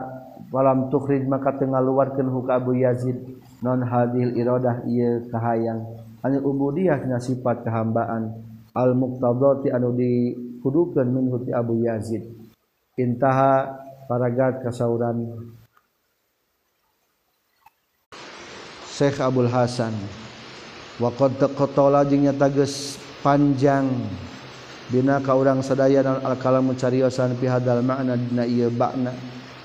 falam 0.50 0.92
tukhrij 0.92 1.24
maka 1.26 1.56
tengah 1.56 1.80
luarkeun 1.80 2.28
huka 2.30 2.60
Abu 2.60 2.76
Yazid 2.78 3.16
non 3.64 3.80
hadil 3.84 4.36
irodah 4.36 4.84
ia 4.84 5.24
kahayang 5.32 5.84
anil 6.26 6.42
ubudiyah 6.42 6.98
tina 6.98 7.22
sifat 7.22 7.62
kehambaan. 7.62 8.34
Al 8.76 8.92
muqtadati 8.92 9.72
anu 9.72 9.96
dikudukeun 9.96 11.08
min 11.08 11.32
ti 11.46 11.54
Abu 11.54 11.80
Yazid. 11.80 12.28
Intaha 13.00 13.80
paragat 14.04 14.60
kasauran. 14.60 15.24
Syekh 18.84 19.16
Abdul 19.20 19.48
Hasan 19.48 19.96
wa 21.00 21.12
qad 21.12 21.40
taqatala 21.40 22.04
jeung 22.04 22.28
nyata 22.28 22.52
geus 22.52 23.00
panjang. 23.24 23.88
Dina 24.92 25.18
ka 25.24 25.34
urang 25.34 25.64
sadaya 25.64 26.04
non 26.04 26.20
al 26.20 26.36
kalam 26.36 26.70
cariosan 26.76 27.32
fi 27.40 27.48
hadal 27.48 27.80
makna 27.80 28.14
dina 28.14 28.44
ieu 28.44 28.70
bakna 28.70 29.10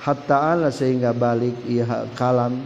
hatta 0.01 0.55
ala 0.55 0.73
sehingga 0.73 1.13
balik 1.13 1.53
ieu 1.69 1.85
kalam 2.17 2.57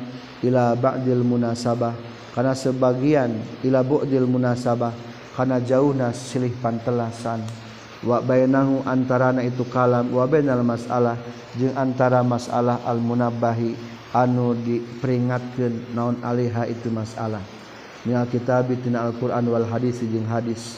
ila 0.45 0.77
ba'dil 0.77 1.25
munasabah. 1.25 1.97
Kana 2.38 2.53
sebagian 2.53 3.34
ila 3.65 3.81
bu'dil 3.81 4.29
munasabah. 4.29 4.93
Kana 5.34 5.58
jauhna 5.60 6.13
silih 6.13 6.53
pantelasan. 6.62 7.41
Wa 8.05 8.21
bainahu 8.21 8.86
antarana 8.86 9.41
itu 9.41 9.65
kalam. 9.65 10.13
Wa 10.13 10.29
bainal 10.29 10.62
masalah. 10.62 11.17
Jeung 11.58 11.73
antara 11.73 12.21
masalah 12.21 12.86
al 12.86 13.01
munabbahi 13.01 13.73
anu 14.15 14.55
diperingatkeun 14.55 15.91
naon 15.91 16.21
alaiha 16.23 16.69
itu 16.71 16.88
masalah. 16.88 17.43
Minal 18.05 18.29
kitab 18.29 18.69
tina 18.86 19.01
al-Qur'an 19.01 19.43
wal 19.49 19.65
hadis 19.65 19.97
jeung 20.05 20.29
hadis. 20.29 20.77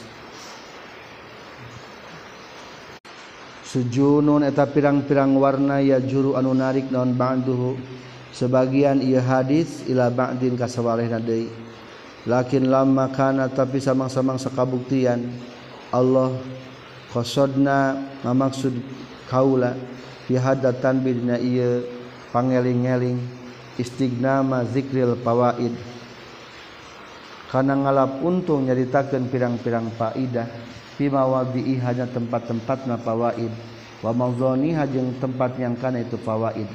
Sujunun 3.68 4.48
eta 4.48 4.64
pirang-pirang 4.64 5.36
warna 5.36 5.76
ya 5.84 6.00
juru 6.00 6.40
anu 6.40 6.56
narik 6.56 6.88
naon 6.88 7.12
ba'duhu 7.12 7.76
sebagian 8.38 9.02
ieu 9.02 9.18
hadis 9.18 9.82
ila 9.90 10.06
ba'din 10.14 10.54
kasawarehna 10.54 11.18
deui 11.18 11.50
lakin 12.22 12.70
lamma 12.70 13.10
kana 13.10 13.50
tapi 13.50 13.82
samang-samang 13.82 14.38
sakabuktian 14.38 15.26
Allah 15.90 16.38
qasodna 17.10 17.98
mamaksud 18.22 18.78
kaula 19.26 19.74
fi 20.30 20.38
hadatan 20.38 21.02
bidna 21.02 21.34
ieu 21.42 21.82
pangeling-eling 22.30 23.18
istignama 23.74 24.62
zikril 24.70 25.18
fawaid. 25.18 25.74
Kana 27.48 27.72
ngalap 27.72 28.20
untung 28.20 28.68
nyaritakeun 28.68 29.32
pirang-pirang 29.32 29.88
faidah 29.96 30.44
mawadi 31.08 31.80
hanya 31.80 32.04
tempat-tempat 32.10 32.84
na 32.84 33.00
fawaid. 33.00 33.48
Wa 34.04 34.12
hajeng 34.12 35.16
tempat 35.16 35.56
yang 35.56 35.74
kana 35.74 36.04
itu 36.04 36.20
fawaid 36.20 36.68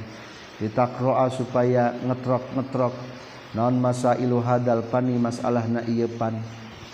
ditakroa 0.61 1.29
supaya 1.33 1.95
ngetrok-ngetrok. 2.03 2.93
Non 3.53 3.77
masa 3.77 4.17
ilu 4.17 4.41
hadal 4.41 4.81
pani 4.89 5.13
masalah 5.17 5.69
na 5.69 5.85
iya 5.85 6.09
pan. 6.09 6.41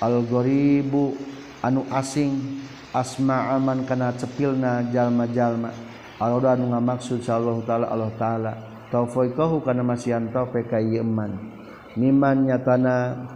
Algoribu 0.03 1.15
anu 1.63 1.87
asing 1.91 2.59
asma 2.91 3.55
aman 3.55 3.87
kana 3.87 4.11
cepilna 4.15 4.91
jalma-jalma. 4.91 5.71
Allah 6.19 6.59
anu 6.59 6.75
ngamaksud 6.75 7.23
sallallahu 7.23 7.63
taala 7.63 7.87
Allah 7.87 8.11
taala. 8.19 8.53
Taufiqahu 8.91 9.63
kana 9.63 9.85
masian 9.85 10.33
taufik 10.33 10.67
ka 10.67 10.81
iman 10.81 11.59
miman 11.93 12.49
nyatana 12.49 13.27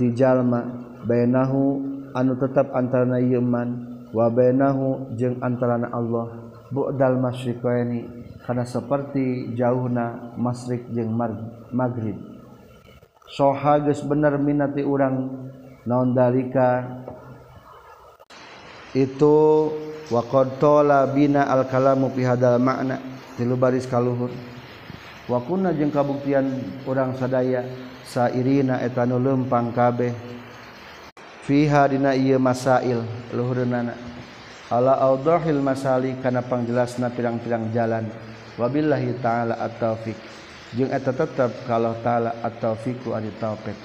ti 0.00 0.16
jalma 0.16 0.64
bainahu 1.04 1.82
anu 2.16 2.32
tetap 2.40 2.72
antara 2.72 3.20
iman 3.20 3.68
wa 4.10 4.26
bainahu 4.32 5.14
jeung 5.14 5.38
antara 5.44 5.78
Allah. 5.94 6.50
Bu'dal 6.74 7.22
masyriqaini. 7.22 8.23
karena 8.44 8.68
seperti 8.68 9.56
jauhna 9.56 10.36
masrik 10.36 10.84
jeung 10.92 11.16
maghrib. 11.72 12.20
Soha 13.24 13.80
geus 13.80 14.04
bener 14.04 14.36
minati 14.36 14.84
urang 14.84 15.48
naon 15.88 16.12
dalika? 16.12 16.84
Itu 18.92 19.72
wa 20.12 20.20
qad 20.28 20.60
bina 21.16 21.48
al 21.48 21.64
kalamu 21.66 22.12
fi 22.12 22.22
hadal 22.28 22.60
makna 22.60 23.00
tilu 23.40 23.56
baris 23.56 23.88
kaluhur. 23.88 24.28
Wa 25.24 25.40
kunna 25.40 25.72
jeung 25.72 25.88
kabuktian 25.88 26.44
urang 26.84 27.16
sadaya 27.16 27.64
sairina 28.04 28.84
eta 28.84 29.08
nu 29.08 29.16
leumpang 29.16 29.72
kabeh. 29.72 30.12
Fiha 31.48 31.88
dina 31.88 32.12
ieu 32.12 32.36
masail 32.36 33.04
luhurna 33.32 33.96
ala 34.68 35.00
audhahil 35.00 35.64
masali 35.64 36.16
kana 36.20 36.44
pangjelasna 36.44 37.08
pirang-pirang 37.08 37.72
jalan. 37.72 38.04
Wabillahi 38.60 39.16
taala 39.22 39.54
at-taufiq. 39.58 40.16
Jeung 40.74 40.90
eta 40.90 41.14
tetep 41.14 41.54
kalau 41.70 41.94
taala 42.02 42.34
at-taufiqu 42.42 43.14
ari 43.14 43.30
taufik 43.38 43.78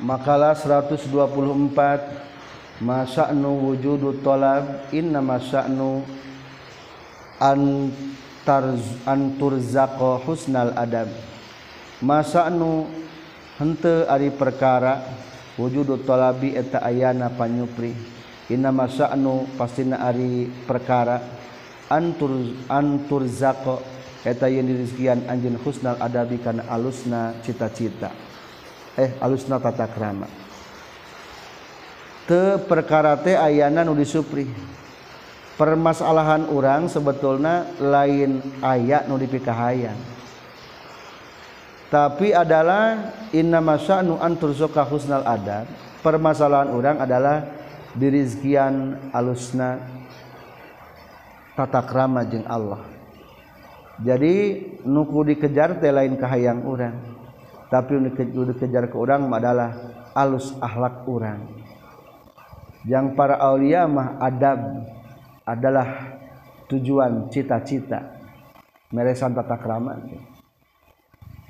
makalah 0.00 0.52
124 0.52 2.84
masa'nu 2.84 3.50
wujudu 3.64 4.20
talab. 4.20 4.92
Inna 4.92 5.24
masa'nu 5.24 6.04
antar 7.40 8.76
anturzaqa 9.08 10.20
husnal 10.24 10.76
adab. 10.76 11.08
Masa'nu 12.04 12.84
henteu 13.56 14.04
ari 14.04 14.28
perkara 14.28 15.00
wujud 15.56 16.04
tolabi 16.04 16.52
eta 16.52 16.84
ayana 16.84 17.32
panyupri. 17.32 17.96
Inna 18.52 18.70
masa'nu 18.70 19.48
pastina 19.56 20.04
ari 20.04 20.52
perkara 20.68 21.35
antur 21.90 22.32
antur 22.70 23.26
zako. 23.26 23.82
Eta 24.26 24.50
yang 24.50 24.66
dirizkian 24.66 25.22
anjin 25.30 25.54
husnal 25.62 25.94
adabi 26.02 26.42
kana 26.42 26.66
alusna 26.66 27.38
cita-cita. 27.46 28.10
Eh 28.98 29.14
alusna 29.22 29.62
tata 29.62 29.86
krama. 29.86 30.26
Te 32.26 32.58
perkara 32.66 33.14
teh 33.22 33.38
ayana 33.38 33.86
nu 33.86 33.94
disupri. 33.94 34.50
Permasalahan 35.54 36.50
orang 36.50 36.90
sebetulnya 36.90 37.70
lain 37.78 38.42
ayat 38.60 39.06
nu 39.06 39.14
dipikahayan. 39.14 39.94
Tapi 41.86 42.34
adalah 42.34 43.14
inna 43.30 43.62
masya'nu 43.62 44.18
anturzuka 44.18 44.82
husnal 44.82 45.22
adab. 45.22 45.70
Permasalahan 46.02 46.74
orang 46.74 46.98
adalah 46.98 47.46
dirizkian 47.94 48.98
alusna 49.14 49.95
tata 51.56 51.80
krama 51.82 52.22
jeung 52.28 52.44
Allah. 52.44 52.84
Jadi 53.96 54.60
nuku 54.84 55.32
dikejar 55.32 55.80
teh 55.80 55.88
lain 55.88 56.20
kahayang 56.20 56.68
orang 56.68 57.16
tapi 57.72 57.96
dikejar 58.12 58.86
ke 58.86 58.94
orang 58.94 59.26
adalah 59.32 59.72
alus 60.14 60.54
akhlak 60.62 61.02
orang 61.08 61.42
yang 62.86 63.18
para 63.18 63.40
aulia 63.42 63.88
mah 63.90 64.20
adab 64.22 64.86
adalah 65.42 66.14
tujuan 66.70 67.26
cita-cita 67.32 68.14
meresan 68.94 69.34
tata 69.34 69.58
krama. 69.58 69.98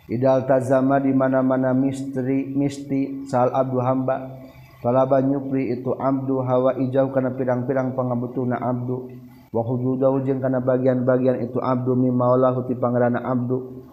Idal 0.07 0.47
tazama 0.47 1.03
di 1.03 1.11
mana-mana 1.11 1.75
misteri 1.75 2.47
misti 2.47 3.27
sal 3.27 3.51
abdu 3.51 3.83
hamba. 3.83 4.47
Talaba 4.81 5.19
nyupri 5.19 5.75
itu 5.75 5.99
abdu 5.99 6.47
hawa 6.47 6.79
ijau 6.79 7.11
kana 7.11 7.35
pirang-pirang 7.35 7.93
pangabutuna 7.99 8.63
abdu. 8.63 9.11
wahujudau 9.53 10.23
jeung 10.23 10.43
kana 10.43 10.63
bagian-bagian 10.63 11.43
itu 11.45 11.59
abdu 11.63 11.95
mimaulahu 11.95 12.67
ti 12.67 12.75
pangerana 12.75 13.23
abdu. 13.23 13.85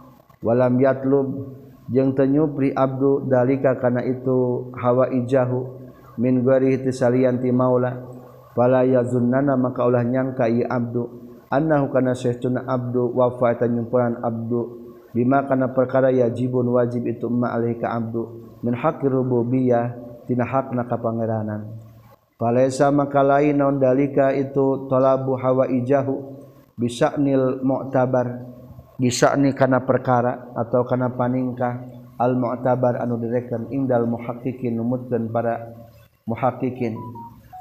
Walam 0.43 0.75
yatlub 0.79 1.27
jeung 1.89 2.15
tenyupri 2.15 2.75
abdu 2.75 3.25
dalika 3.27 3.79
kana 3.79 4.03
itu 4.03 4.69
hawa 4.75 5.11
ijahu 5.11 5.83
min 6.19 6.41
ghairihi 6.45 6.87
tisalian 6.87 7.41
ti 7.41 7.49
maula. 7.49 8.05
Fala 8.53 8.85
yazunnana 8.85 9.57
maka 9.57 9.81
ulah 9.83 10.05
nyangka 10.05 10.45
ieu 10.47 10.69
abdu. 10.69 11.09
Annahu 11.49 11.93
kana 11.93 12.13
syehtuna 12.17 12.65
abdu 12.65 13.13
wafa 13.13 13.57
tanyumpuran 13.61 14.21
abdu. 14.21 14.81
Bima 15.13 15.45
kana 15.45 15.69
perkara 15.69 16.09
yajibun 16.09 16.69
wajib 16.73 17.05
itu 17.05 17.29
ma 17.29 17.53
alaika 17.53 17.93
abdu. 17.93 18.49
Min 18.65 18.73
haqqi 18.73 19.05
rububiyyah 19.05 20.03
tina 20.25 20.47
hakna 20.47 20.87
kapangeranan 20.87 21.82
Falaisa 22.43 22.91
maka 22.91 23.23
lain 23.23 23.55
naon 23.55 23.79
dalika 23.79 24.35
itu 24.35 24.91
talabu 24.91 25.39
hawa 25.39 25.63
ijahu 25.71 26.43
bisa 26.75 27.15
nil 27.15 27.63
mu'tabar. 27.63 28.51
Bisa 28.99 29.31
ni 29.39 29.55
kana 29.55 29.87
perkara 29.87 30.51
atau 30.51 30.83
kana 30.83 31.07
paningkah 31.15 31.87
al 32.19 32.35
mu'tabar 32.35 32.99
anu 32.99 33.15
direken 33.15 33.71
indal 33.71 34.11
muhaqqiqin 34.11 34.75
numutkeun 34.75 35.31
para 35.31 35.71
muhaqqiqin 36.27 36.99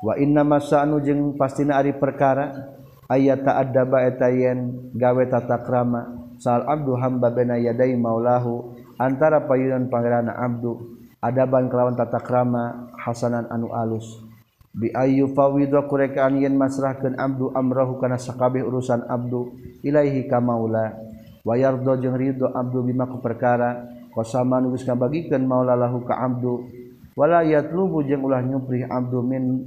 wa 0.03 0.19
inna 0.19 0.43
masa 0.43 0.83
anu 0.83 0.99
jeng 0.99 1.39
pastina 1.39 1.79
ari 1.79 1.95
perkara 1.95 2.75
ayat 3.07 3.47
ta'addaba 3.47 4.03
etayen 4.11 4.91
gawe 4.99 5.25
tata 5.31 5.63
krama 5.63 6.35
sal 6.43 6.67
abdu 6.67 6.99
hamba 6.99 7.31
bena 7.31 7.55
yadai 7.55 7.95
maulahu 7.95 8.75
antara 8.99 9.47
payunan 9.47 9.87
pangeran 9.87 10.27
abdu 10.27 10.99
adaban 11.23 11.71
kelawan 11.71 11.95
tata 11.95 12.19
krama 12.19 12.91
hasanan 12.99 13.47
anu 13.47 13.71
alus. 13.71 14.32
biayu 14.73 15.29
fawidwa 15.37 15.85
kurekaan 15.85 16.41
yen 16.41 16.57
masrahkeun 16.57 17.21
abdu 17.21 17.53
amrahu 17.53 18.01
kana 18.01 18.17
sakabeh 18.17 18.65
urusan 18.65 19.05
abdu 19.05 19.53
ilaihi 19.85 20.25
ka 20.27 20.41
maula. 20.41 20.97
Wa 21.45 21.59
yardo 21.59 21.99
jeung 22.01 22.17
ridho 22.17 22.49
abdu 22.51 22.81
bima 22.87 23.05
ku 23.05 23.21
perkara. 23.21 23.85
Qasama 24.13 24.61
nu 24.61 24.77
geus 24.77 24.85
ngabagikeun 24.85 25.45
maula 25.45 25.73
lahu 25.77 26.05
ka 26.05 26.21
abdu. 26.21 26.69
Wala 27.17 27.45
yatlubu 27.45 28.01
jeung 28.05 28.25
ulah 28.25 28.41
nyuprih 28.41 28.89
abdu 28.89 29.21
min 29.21 29.61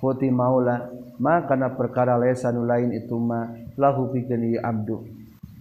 huti 0.00 0.28
maula. 0.28 0.88
Ma 1.20 1.44
kana 1.46 1.72
perkara 1.72 2.18
lesa 2.18 2.50
nu 2.50 2.66
lain 2.66 2.90
itu 2.92 3.14
ma 3.16 3.48
lahu 3.78 4.10
pikeun 4.10 4.42
ieu 4.52 4.60
abdu. 4.60 5.06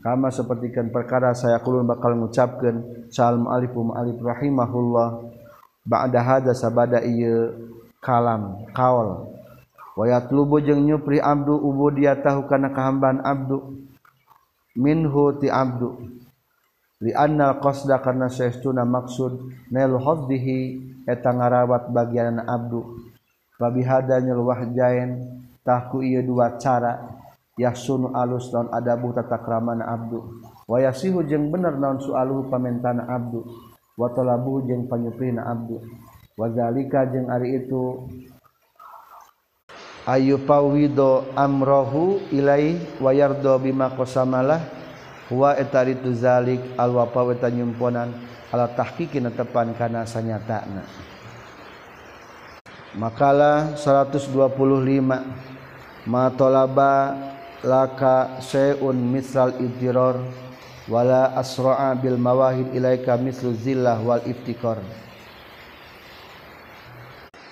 Kama 0.01 0.33
sapertikeun 0.33 0.89
perkara 0.89 1.29
saya 1.37 1.61
kulun 1.61 1.85
bakal 1.85 2.17
ngucapkeun 2.17 3.07
salam 3.13 3.45
alif 3.45 3.69
muallif 3.75 4.17
rahimahullah. 4.17 5.29
Ba'da 5.85 6.19
hadza 6.25 6.57
sabada 6.57 7.05
ieu. 7.05 7.69
kalam 8.01 8.65
kaol 8.73 9.29
wayat 9.93 10.33
lubu 10.33 10.57
jeung 10.57 10.81
nyupri 10.81 11.21
abdu 11.21 11.53
ubudiyah 11.53 12.19
tahu 12.25 12.49
kana 12.49 12.73
kahamban 12.73 13.21
abdu. 13.21 13.77
Minhu 14.71 15.35
ti 15.35 15.51
abdu. 15.51 15.99
Li 17.03 17.11
anna 17.11 17.59
qasda 17.59 17.99
karena 17.99 18.31
saestuna 18.31 18.87
maksud 18.87 19.51
nail 19.67 19.99
hadhihi 19.99 20.79
eta 21.03 21.35
ngarawat 21.35 21.91
bagian 21.91 22.39
abdu. 22.39 22.79
Wa 23.59 23.67
bihada 23.67 24.23
nyeluah 24.23 24.71
jaen 24.71 25.43
tahku 25.67 26.07
ieu 26.07 26.23
dua 26.23 26.55
cara. 26.55 27.19
Yahsunu 27.59 28.15
alus 28.15 28.47
lawan 28.55 28.71
adabu 28.71 29.11
tata 29.11 29.43
kramana 29.43 29.91
abdu. 29.91 30.39
Wa 30.63 30.79
yasihu 30.79 31.19
jeung 31.27 31.51
bener 31.51 31.75
naon 31.75 31.99
sualuhu 31.99 32.47
pamentana 32.47 33.11
abdu. 33.11 33.43
Wa 33.99 34.07
talabuhu 34.07 34.71
jeung 34.71 34.87
panyuprina 34.87 35.51
abdu. 35.51 35.83
Wa 36.41 36.49
zalika 36.49 37.05
jeung 37.05 37.29
ari 37.29 37.61
itu. 37.61 38.09
Ayu 40.09 40.41
pawido 40.41 41.29
amrohu 41.37 42.17
ilai 42.33 42.81
wa 42.97 43.13
yardo 43.13 43.53
bima 43.61 43.93
qasamalah 43.93 44.65
wa 45.29 45.53
etaritu 45.53 46.09
zalik 46.17 46.57
al 46.73 46.97
wa 46.97 47.05
paweta 47.05 47.53
nyumponan 47.53 48.09
ala 48.49 48.65
tahqiqin 48.73 49.29
tepan 49.29 49.77
kana 49.77 50.09
sanyatana. 50.09 50.81
Makalah 52.97 53.77
125 53.77 54.33
ma 56.09 56.25
talaba 56.33 57.13
laka 57.61 58.41
syai'un 58.41 58.97
misal 58.97 59.53
iddiror 59.61 60.17
wala 60.89 61.37
asra'a 61.37 61.93
bil 61.93 62.17
mawahib 62.17 62.73
ilaika 62.73 63.13
mislu 63.21 63.53
zillah 63.53 64.01
wal 64.01 64.25
iftikar 64.25 64.81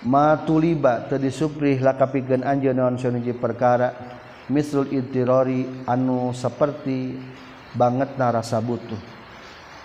matuliba 0.06 1.08
suprih 1.08 1.20
disuprih 1.20 1.78
lakapikan 1.84 2.46
anjeun 2.46 2.76
naon 2.76 2.96
sanuji 3.00 3.36
perkara. 3.36 4.18
Mislul 4.50 4.90
itirori 4.90 5.86
anu 5.86 6.34
seperti 6.34 7.14
banget 7.78 8.18
narasa 8.18 8.58
butuh. 8.58 8.98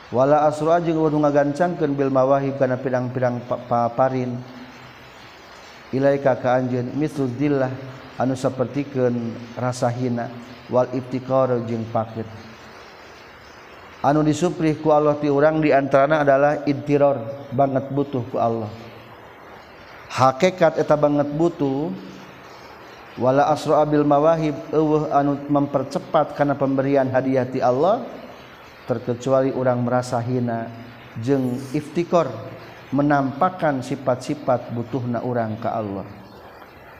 Wala 0.08 0.48
asra 0.48 0.80
jeung 0.80 0.96
kudu 0.96 1.20
ngagancangkeun 1.20 1.92
bil 1.92 2.08
mawahib 2.08 2.56
kana 2.56 2.80
pirang-pirang 2.80 3.44
paparin. 3.44 4.40
Ilaika 5.92 6.40
ka 6.40 6.56
anjeun 6.56 6.96
mislul 6.96 7.28
dillah 7.36 7.70
anu 8.16 8.32
sapertikeun 8.32 9.36
rasa 9.58 9.92
hina 9.92 10.32
wal 10.72 10.88
ibtiqar 10.96 11.60
jeung 11.68 11.84
pakir 11.92 12.24
anu 14.04 14.20
disuprih 14.20 14.76
ku 14.84 14.92
Allah 14.92 15.16
ti 15.16 15.32
urang 15.32 15.64
di 15.64 15.72
antarana 15.72 16.20
adalah 16.20 16.60
intiror 16.68 17.48
banget 17.50 17.88
butuh 17.88 18.24
ku 18.28 18.36
Allah. 18.36 18.83
hakekat 20.14 20.78
eta 20.78 20.94
banget 20.94 21.26
butuh. 21.34 21.90
Wala 23.14 23.46
asro 23.46 23.78
abil 23.78 24.02
mawahib 24.02 24.58
eueuh 24.74 25.06
anu 25.14 25.38
mempercepat 25.46 26.34
karena 26.34 26.58
pemberian 26.58 27.06
hadiah 27.06 27.46
ti 27.46 27.62
Allah 27.62 28.02
terkecuali 28.90 29.54
orang 29.54 29.82
merasa 29.86 30.18
hina. 30.18 30.66
Jeung 31.22 31.54
iftikor 31.70 32.26
menampakkan 32.90 33.86
sifat-sifat 33.86 34.74
butuhna 34.74 35.22
orang 35.22 35.54
ke 35.62 35.70
Allah. 35.70 36.06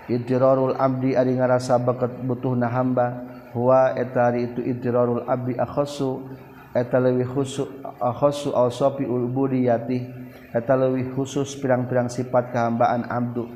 Itirarul 0.06 0.78
abdi 0.78 1.18
ari 1.18 1.34
ngarasa 1.34 1.82
bakat 1.82 2.14
butuhna 2.22 2.70
hamba 2.70 3.26
huwa 3.50 3.98
etari 3.98 4.54
itu 4.54 4.62
itirarul 4.62 5.26
abdi 5.26 5.58
akhasu 5.58 6.30
eta 6.70 7.02
leuwih 7.02 7.26
khusu 7.26 7.66
akhasu 7.98 8.54
awsafi 8.54 9.02
ulbudiyati 9.02 10.23
eta 10.54 10.78
leuwih 10.78 11.10
khusus 11.18 11.58
pirang-pirang 11.58 12.06
sifat 12.06 12.54
kehambaan 12.54 13.10
abdu. 13.10 13.50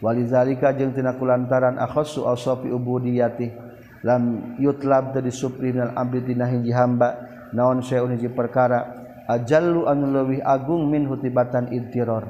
Walizalika 0.00 0.72
jeung 0.72 0.96
tina 0.96 1.12
kulantaran 1.20 1.76
akhasu 1.76 2.24
awsafi 2.24 2.72
ubudiyati. 2.72 3.52
Lam 4.00 4.56
yutlab 4.56 5.12
tadi 5.12 5.28
suprinal 5.28 5.92
abdi 5.92 6.24
tina 6.24 6.48
hiji 6.48 6.72
hamba. 6.72 7.28
Naon 7.52 7.84
saeun 7.84 8.16
hiji 8.16 8.32
perkara? 8.32 8.96
Ajallu 9.28 9.84
anu 9.84 10.08
leuwih 10.08 10.40
agung 10.40 10.88
min 10.88 11.04
hutibatan 11.04 11.68
ittirar 11.70 12.26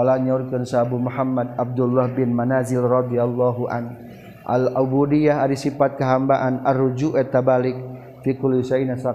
nyaurkan 0.00 0.64
sabu 0.64 0.96
Muhammad 0.96 1.52
Abdullah 1.60 2.08
bin 2.16 2.32
manazil 2.32 2.80
rodhiyallahu 2.80 3.68
an. 3.68 3.96
Al-abudiyah 4.42 5.44
ada 5.44 5.54
sifat 5.54 6.00
kehambaan 6.00 6.66
arruju 6.66 7.14
etabalik 7.14 7.78
fikul 8.26 8.58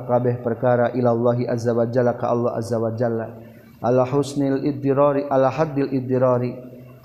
kabeh 0.08 0.40
perkara 0.40 0.96
illallahhi 0.96 1.50
azza 1.50 1.76
wajalla 1.76 2.16
ka 2.16 2.32
Allah 2.32 2.56
azza 2.56 2.80
wajalla 2.80 3.47
ala 3.82 4.04
husnil 4.06 4.66
idirori 4.66 5.26
ala 5.30 5.54
haddil 5.54 5.90
idirori 5.94 6.54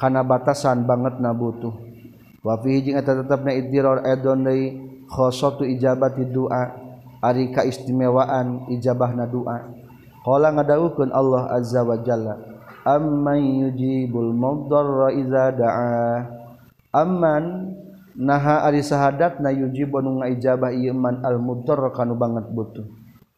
kana 0.01 0.25
batasan 0.25 0.85
banget 0.89 1.21
na 1.21 1.31
butuh. 1.37 1.73
Wa 2.43 2.59
fihi 2.59 2.91
jeung 2.91 2.99
eta 2.99 3.15
tetepna 3.23 3.55
idiror 3.55 4.03
edon 4.03 4.43
deui 4.43 4.75
khosatu 5.07 5.63
ijabati 5.63 6.27
doa 6.27 6.75
ari 7.23 7.55
kaistimewaan 7.55 8.67
ijabahna 8.73 9.31
doa 9.31 9.71
qala 10.27 10.51
ngadawukeun 10.51 11.15
Allah 11.15 11.55
azza 11.55 11.87
wa 11.87 11.95
jalla 12.03 12.35
amman 12.83 13.39
yujibul 13.39 14.35
mudarra 14.35 15.15
iza 15.15 15.55
da'a? 15.55 16.43
Amman 16.93 17.73
naha 18.19 18.67
ari 18.69 18.85
sahadat 18.85 19.41
na 19.41 19.49
yujibu 19.55 20.03
nu 20.03 20.21
ngaijabah 20.21 20.75
ieu 20.75 20.93
man 20.93 21.23
al 21.25 21.39
mudarra 21.39 21.95
kanu 21.95 22.19
banget 22.19 22.51
butuh. 22.53 22.85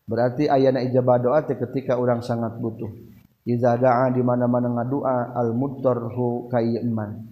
Berarti 0.05 0.51
ayana 0.51 0.83
ijabah 0.85 1.17
doa 1.23 1.41
teh 1.45 1.57
ketika 1.57 1.97
urang 1.97 2.21
sangat 2.21 2.57
butuh. 2.59 2.91
iza 3.45 3.77
da'a 3.77 4.09
di 4.13 4.25
mana-mana 4.25 4.73
ngadua 4.73 5.37
al 5.37 5.53
mudtarhu 5.53 6.49
kayman 6.49 7.25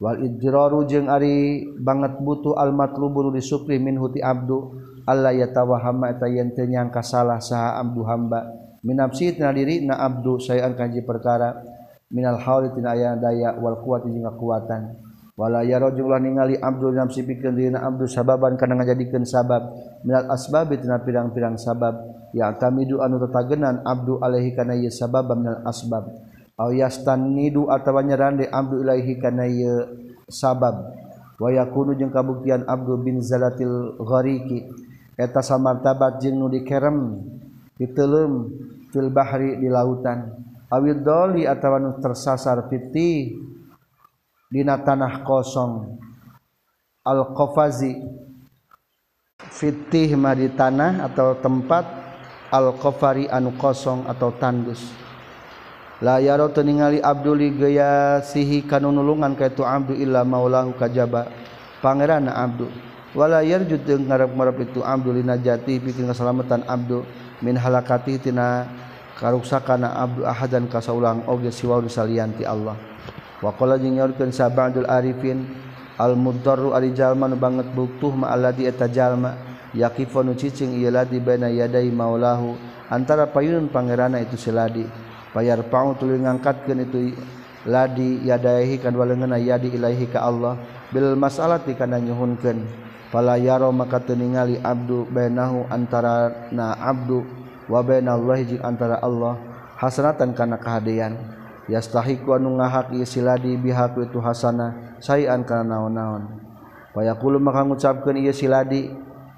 wal 0.00 0.16
ijraru 0.16 0.88
jeung 0.88 1.12
ari 1.12 1.68
banget 1.76 2.16
butuh 2.24 2.56
al 2.56 2.72
matlubu 2.72 3.28
disupri 3.28 3.76
min 3.76 4.00
huti 4.00 4.24
abdu. 4.24 4.88
Allah 5.08 5.32
yatawahama 5.34 6.12
eta 6.12 6.28
yen 6.28 6.54
teu 6.54 6.68
nyangka 6.68 7.02
salah 7.02 7.40
saha 7.42 7.82
abdu 7.82 8.04
hamba. 8.06 8.46
Minapsi 8.84 9.34
tina 9.34 9.50
diri 9.50 9.82
na 9.82 9.98
abdu 9.98 10.38
sayan 10.38 10.76
kaji 10.76 11.02
perkara. 11.02 11.56
Minal 12.12 12.38
hauli 12.38 12.70
tina 12.72 12.94
aya 12.94 13.16
daya 13.18 13.58
wal 13.58 13.80
quwati 13.80 14.10
jeung 14.10 14.26
kekuatan 14.28 14.98
wala 15.38 15.64
yaro 15.64 15.94
jeung 15.96 16.10
ulah 16.10 16.20
ningali 16.20 16.58
abdu 16.58 16.92
nafsi 16.92 17.22
pikeun 17.24 17.56
dina 17.56 17.80
abdu 17.80 18.06
sababan 18.06 18.54
kana 18.54 18.76
ngajadikeun 18.78 19.26
sabab. 19.26 19.72
Minal 20.04 20.30
asbab 20.30 20.72
tina 20.78 21.00
pirang-pirang 21.02 21.58
sabab. 21.58 21.96
ya 22.30 22.54
tamidu 22.54 23.02
anu 23.02 23.18
tatagenan 23.22 23.82
abdu 23.82 24.18
alaihi 24.22 24.54
kana 24.54 24.78
ieu 24.78 24.90
sabab 24.90 25.32
minal 25.34 25.62
asbab. 25.66 26.10
Aw 26.60 26.70
yastanidu 26.76 27.72
atawa 27.72 28.04
nyerang 28.04 28.36
de 28.36 28.46
abdu 28.50 28.84
alaihi 28.84 29.16
kana 29.16 29.48
ieu 29.48 29.88
sabab. 30.28 30.92
Wa 31.40 31.48
yakunu 31.48 31.96
jeung 31.96 32.12
kabuktian 32.12 32.68
abdu 32.68 33.00
bin 33.00 33.24
zalatil 33.24 33.96
ghariki. 33.96 34.68
Eta 35.16 35.40
samartabat 35.40 36.20
jeung 36.20 36.36
nu 36.36 36.52
dikerem 36.52 37.16
ditelem 37.80 38.52
fil 38.92 39.08
bahri 39.08 39.56
di 39.56 39.68
lautan. 39.72 40.36
Awid 40.70 41.00
doli 41.00 41.48
atawa 41.48 41.80
nu 41.80 41.96
tersasar 41.98 42.68
fiti 42.68 43.36
dina 44.52 44.78
tanah 44.80 45.24
kosong. 45.24 45.96
Al 47.00 47.32
qafazi 47.32 47.96
fitih 49.40 50.20
mah 50.20 50.36
di 50.36 50.52
tanah 50.52 51.08
atau 51.08 51.32
tempat 51.40 51.99
al 52.50 52.74
qafari 52.76 53.30
anu 53.30 53.54
kosong 53.54 54.10
atau 54.10 54.34
tandus. 54.34 54.82
Layaro 56.00 56.48
teningali 56.48 56.98
Abduli 56.98 57.52
gaya 57.54 58.24
sihi 58.24 58.64
kanunulungan 58.64 59.36
kaitu 59.36 59.62
Abdul 59.62 60.00
illa 60.00 60.24
maulahu 60.24 60.72
kajaba. 60.74 61.28
Pangeran 61.80 62.28
Abdu 62.28 62.68
wala 63.16 63.40
yarju 63.40 63.80
ngarep-ngarep 63.84 64.68
itu 64.68 64.80
Abdu 64.84 65.16
najati 65.16 65.80
bikin 65.80 66.08
keselamatan 66.08 66.64
Abdu 66.68 67.04
min 67.40 67.56
halakati 67.56 68.20
tina 68.20 68.68
karuksakana 69.16 69.92
Abdu 69.96 70.24
ahadan 70.24 70.68
kasaulang 70.68 71.24
oge 71.28 71.52
siwa 71.52 71.80
salanti 71.88 72.44
Allah. 72.48 72.76
Waqala 73.40 73.80
jeung 73.80 73.96
nyaurkeun 73.96 74.32
arifin 74.88 75.48
al 75.96 76.16
muddarru 76.16 76.72
banget 77.36 77.66
butuh 77.76 78.12
ma 78.12 78.32
alladhi 78.32 78.68
eta 78.68 78.88
jalma. 78.88 79.49
yakifonu 79.74 80.34
cicing 80.34 80.78
iladi 80.78 81.16
ladi 81.16 81.18
baina 81.22 81.48
yadai 81.50 81.90
maulahu. 81.90 82.54
Antara 82.90 83.30
payun 83.30 83.70
pangerana 83.70 84.18
itu 84.18 84.34
siladi 84.34 84.82
payar 85.30 85.62
paung 85.70 85.94
tuluy 85.94 86.18
ngangkatkeun 86.18 86.80
itu 86.90 87.14
ladi 87.62 88.26
yadaihi 88.26 88.82
kan 88.82 88.90
walengeuna 88.98 89.38
yadi 89.38 89.70
ilaihi 89.70 90.10
ka 90.10 90.26
Allah. 90.26 90.58
Bil 90.90 91.14
mas'alati 91.14 91.78
kana 91.78 92.02
nyuhunkeun. 92.02 92.66
Fala 93.14 93.38
yaro 93.38 93.70
maka 93.74 94.02
teu 94.02 94.14
ningali 94.14 94.58
abdu 94.58 95.06
bainahu 95.06 95.66
antara 95.70 96.50
na 96.54 96.74
abdu 96.78 97.26
wa 97.70 97.78
bainallahi 97.82 98.54
jeung 98.54 98.62
antara 98.66 98.98
Allah. 98.98 99.38
Hasanatan 99.78 100.34
kana 100.34 100.58
kahadean 100.58 101.14
yastahiqu 101.70 102.26
anu 102.34 102.58
ngahak 102.58 102.90
ieu 102.94 103.06
siladi 103.06 103.54
bihaqu 103.54 104.02
itu 104.10 104.18
hasana. 104.18 104.98
Sayan 104.98 105.46
kana 105.46 105.78
naon-naon. 105.78 106.42
Payaqulu 106.90 107.38
maka 107.38 107.62
ngucapkeun 107.62 108.18
ieu 108.18 108.34
siladi 108.34 108.90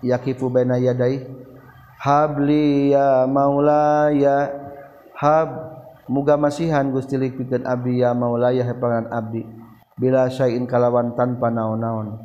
yakifu 0.03 0.50
baina 0.50 0.76
yadai 0.76 1.24
habli 2.03 2.90
ya 2.90 3.24
maulaya 3.30 4.50
hab 5.14 5.48
muga 6.11 6.34
masihan 6.34 6.90
Gusti 6.90 7.14
lipikeun 7.14 7.62
abdi 7.62 8.03
ya 8.03 8.11
maulaya 8.12 8.66
hepangan 8.66 9.09
abdi 9.14 9.46
bila 9.94 10.26
syai'in 10.26 10.66
kalawan 10.66 11.14
tanpa 11.14 11.46
naon-naon. 11.48 12.18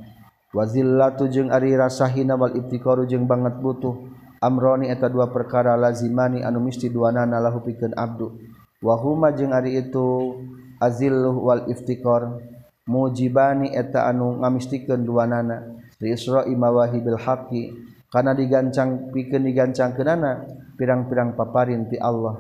Wa 0.49 0.63
zillatu 0.65 1.29
jeung 1.29 1.53
ari 1.53 1.77
rasahina 1.77 2.33
wal 2.33 2.57
ibtikaru 2.57 3.05
jeung 3.05 3.29
banget 3.29 3.61
butuh. 3.61 3.93
Amroni 4.41 4.89
eta 4.89 5.09
dua 5.09 5.29
perkara 5.29 5.77
lazimani 5.77 6.41
anu 6.41 6.57
mesti 6.61 6.89
duanana 6.89 7.37
lahu 7.37 7.61
pikeun 7.61 7.93
abdu. 7.93 8.33
Wa 8.81 8.97
huma 8.97 9.29
jeung 9.33 9.53
ari 9.53 9.77
itu 9.77 10.33
azilluh 10.81 11.37
wal 11.37 11.69
iftikar. 11.69 12.41
Mujibani 12.87 13.75
eta 13.75 14.09
anu 14.09 14.41
ngamistikeun 14.41 15.05
duanana. 15.05 15.77
Li 16.01 16.13
isra'i 16.13 16.53
mawahibil 16.57 17.19
haqqi. 17.19 17.73
Kana 18.07 18.31
digancang 18.31 19.11
pikeun 19.11 19.43
digancangkeunana 19.43 20.47
pirang-pirang 20.79 21.35
paparin 21.35 21.91
ti 21.91 21.99
Allah. 21.99 22.39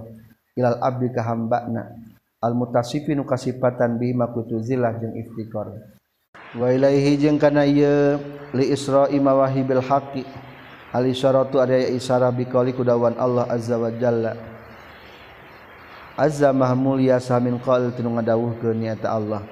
Ilal 0.55 0.79
abdi 0.79 1.11
ka 1.11 1.21
hambana 1.27 1.91
al 2.41 2.53
mutasifi 2.55 3.13
nu 3.17 3.27
kasipatan 3.27 3.97
bi 3.99 4.13
makutu 4.13 4.61
zilah 4.61 4.93
jeung 5.01 5.17
iftikar 5.17 5.73
wa 6.53 6.69
ilaihi 6.69 7.17
jeung 7.17 7.41
kana 7.41 7.65
ieu 7.65 8.21
li 8.55 8.65
isra'i 8.71 9.19
mawahibil 9.19 9.83
haqqi. 9.83 10.23
Al 10.95 11.03
isyaratu 11.03 11.59
ada 11.59 11.75
isyarah 11.75 12.31
bi 12.31 12.47
qauli 12.47 12.71
kudawan 12.71 13.19
Allah 13.19 13.45
azza 13.51 13.75
wa 13.75 13.91
jalla. 13.91 14.33
Azza 16.15 16.49
mahmul 16.55 17.03
ya 17.03 17.19
samin 17.19 17.59
qaul 17.61 17.93
tinu 17.93 18.15
ngadawuhkeun 18.15 18.81
nyata 18.81 19.13
Allah 19.13 19.43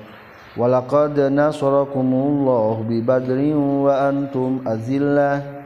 walaqad 0.55 1.19
nasarakumullahu 1.31 2.87
bi 2.87 3.03
badrin 3.03 3.55
wa 3.85 3.93
antum 4.07 4.63
azillah. 4.63 5.63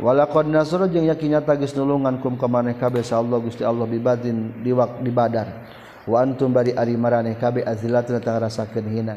Walaqad 0.00 0.48
nasara 0.48 0.88
jeung 0.88 1.04
yakinnya 1.04 1.44
tagis 1.44 1.76
nulungan 1.76 2.16
kum 2.24 2.40
ka 2.40 2.48
maneh 2.48 2.72
kabeh 2.80 3.04
sa 3.04 3.20
Allah 3.20 3.36
Gusti 3.42 3.60
Allah 3.60 3.84
bi 3.84 4.00
badrin 4.00 4.64
di 4.64 4.72
wak 4.72 5.04
di 5.04 5.12
badar. 5.12 5.68
Wa 6.08 6.24
antum 6.24 6.50
bari 6.50 6.72
ari 6.72 6.96
maraneh 6.96 7.36
kabeh 7.36 7.62
azilatun 7.62 8.18
tang 8.24 8.40
rasakeun 8.40 8.86
hina. 8.88 9.14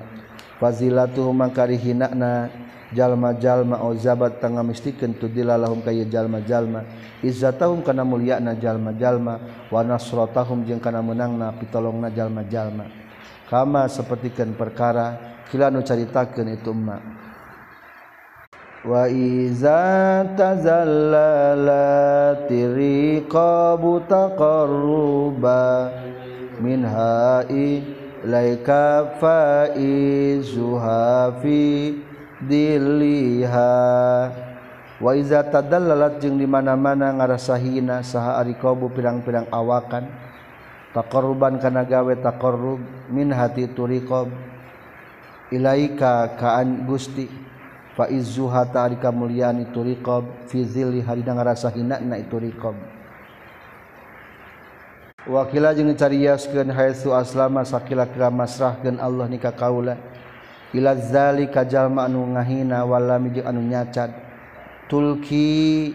Fazilatuhum 0.59 1.35
mangkari 1.35 1.79
hinana 1.79 2.47
jalma-jalma 2.95 3.83
o 3.83 3.91
zabat 3.95 4.39
tangga 4.39 4.63
tu 5.19 5.27
dilalahum 5.31 5.79
kaya 5.79 6.03
jalma-jalma. 6.05 6.83
Izzatahum 7.23 7.81
kana 7.81 8.03
mulyana 8.03 8.53
jalma-jalma 8.53 9.67
wa 9.71 9.79
nasratahum 9.81 10.67
jeung 10.67 10.83
kana 10.83 10.99
menangna 10.99 11.55
pitolongna 11.55 12.11
jalma-jalma. 12.11 13.04
Kama 13.45 13.85
sapertikeun 13.85 14.57
perkara 14.57 15.37
kila 15.49 15.69
nu 15.69 15.85
caritakeun 15.85 16.49
itu 16.49 16.73
emak. 16.73 17.25
wa 18.85 19.09
iza 19.09 20.21
tazallala 20.37 21.89
tiriqabu 22.45 24.05
taqarruba 24.05 25.89
min 26.61 26.85
ha'i 26.85 27.81
laika 28.21 29.09
faizuha 29.17 31.01
fi 31.41 31.97
diliha 32.45 33.73
wa 35.01 35.11
iza 35.17 35.41
tadallalat 35.41 36.21
jeung 36.21 36.37
di 36.37 36.45
mana-mana 36.45 37.09
ngarasahina 37.09 38.05
saha 38.05 38.37
ari 38.37 38.53
qabu 38.53 38.93
pirang-pirang 38.93 39.49
awakan 39.49 40.05
taqarruban 40.95 41.59
kana 41.59 41.83
gawe 41.83 42.15
taqarrub 42.23 42.79
min 43.11 43.35
hati 43.35 43.67
turiqab 43.67 44.31
ilaika 45.51 46.39
kaan 46.39 46.87
gusti 46.87 47.27
fa 47.99 48.07
izzuha 48.07 48.63
tarika 48.71 49.11
mulyani 49.11 49.67
turiqab 49.75 50.47
fi 50.47 50.63
zilli 50.63 51.03
harina 51.03 51.35
ngarasa 51.35 51.75
hinana 51.75 52.15
turiqab 52.31 52.79
wakila 55.27 55.75
jeung 55.75 55.91
cariaskeun 55.91 56.71
haitsu 56.71 57.11
aslama 57.11 57.67
sakila 57.67 58.07
kira 58.07 58.31
masrahkeun 58.31 58.95
Allah 58.95 59.27
nika 59.27 59.51
kaula 59.51 59.99
ila 60.71 60.95
zalika 60.95 61.67
jalma 61.67 62.07
anu 62.07 62.23
ngahina 62.39 62.87
wala 62.87 63.19
jeung 63.19 63.43
anu 63.43 63.61
nyacat 63.67 64.15
tulki 64.87 65.91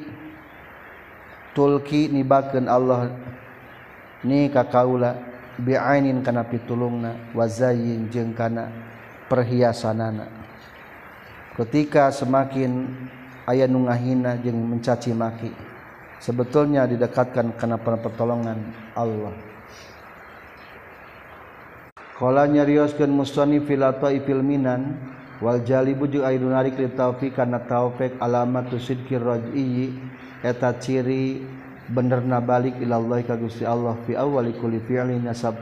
tulki 1.57 2.11
nibakeun 2.11 2.67
Allah 2.67 3.13
ni 4.25 4.53
ka 4.53 4.69
kaula 4.69 5.17
biainin 5.61 6.25
kana 6.25 6.45
pitulungna 6.45 7.33
wazayin 7.37 8.09
jeung 8.13 8.33
kana 8.37 8.69
perhiasanana. 9.29 10.27
Ketika 11.57 12.09
semakin 12.09 12.89
aya 13.45 13.69
nu 13.69 13.85
ngahina 13.85 14.41
jeung 14.41 14.57
mencaci 14.57 15.13
maki 15.13 15.53
sebetulnya 16.21 16.89
didekatkan 16.89 17.53
kana 17.57 17.77
pertolongan 17.77 18.61
Allah. 18.97 19.35
Kala 22.21 22.45
nyarioskeun 22.45 23.09
mustani 23.09 23.65
fil 23.65 23.81
taifil 23.97 24.45
minan 24.45 25.01
wal 25.41 25.65
jalibu 25.65 26.05
jeung 26.05 26.25
aya 26.25 26.37
narik 26.37 26.77
li 26.77 26.93
taufiq 26.93 27.37
kana 27.37 27.65
taufik 27.65 28.13
alamatu 28.21 28.77
sidqir 28.77 29.25
raj'i 29.25 29.97
eta 30.45 30.77
ciri 30.77 31.45
bener 31.91 32.23
na 32.23 32.39
balik 32.39 32.79
ilallah 32.79 33.19
ka 33.27 33.35
Gusti 33.35 33.67
Allah 33.67 33.99
fi 34.07 34.15
awali 34.15 34.55
kulli 34.55 34.79
fi'li 34.79 35.19
nasab 35.19 35.59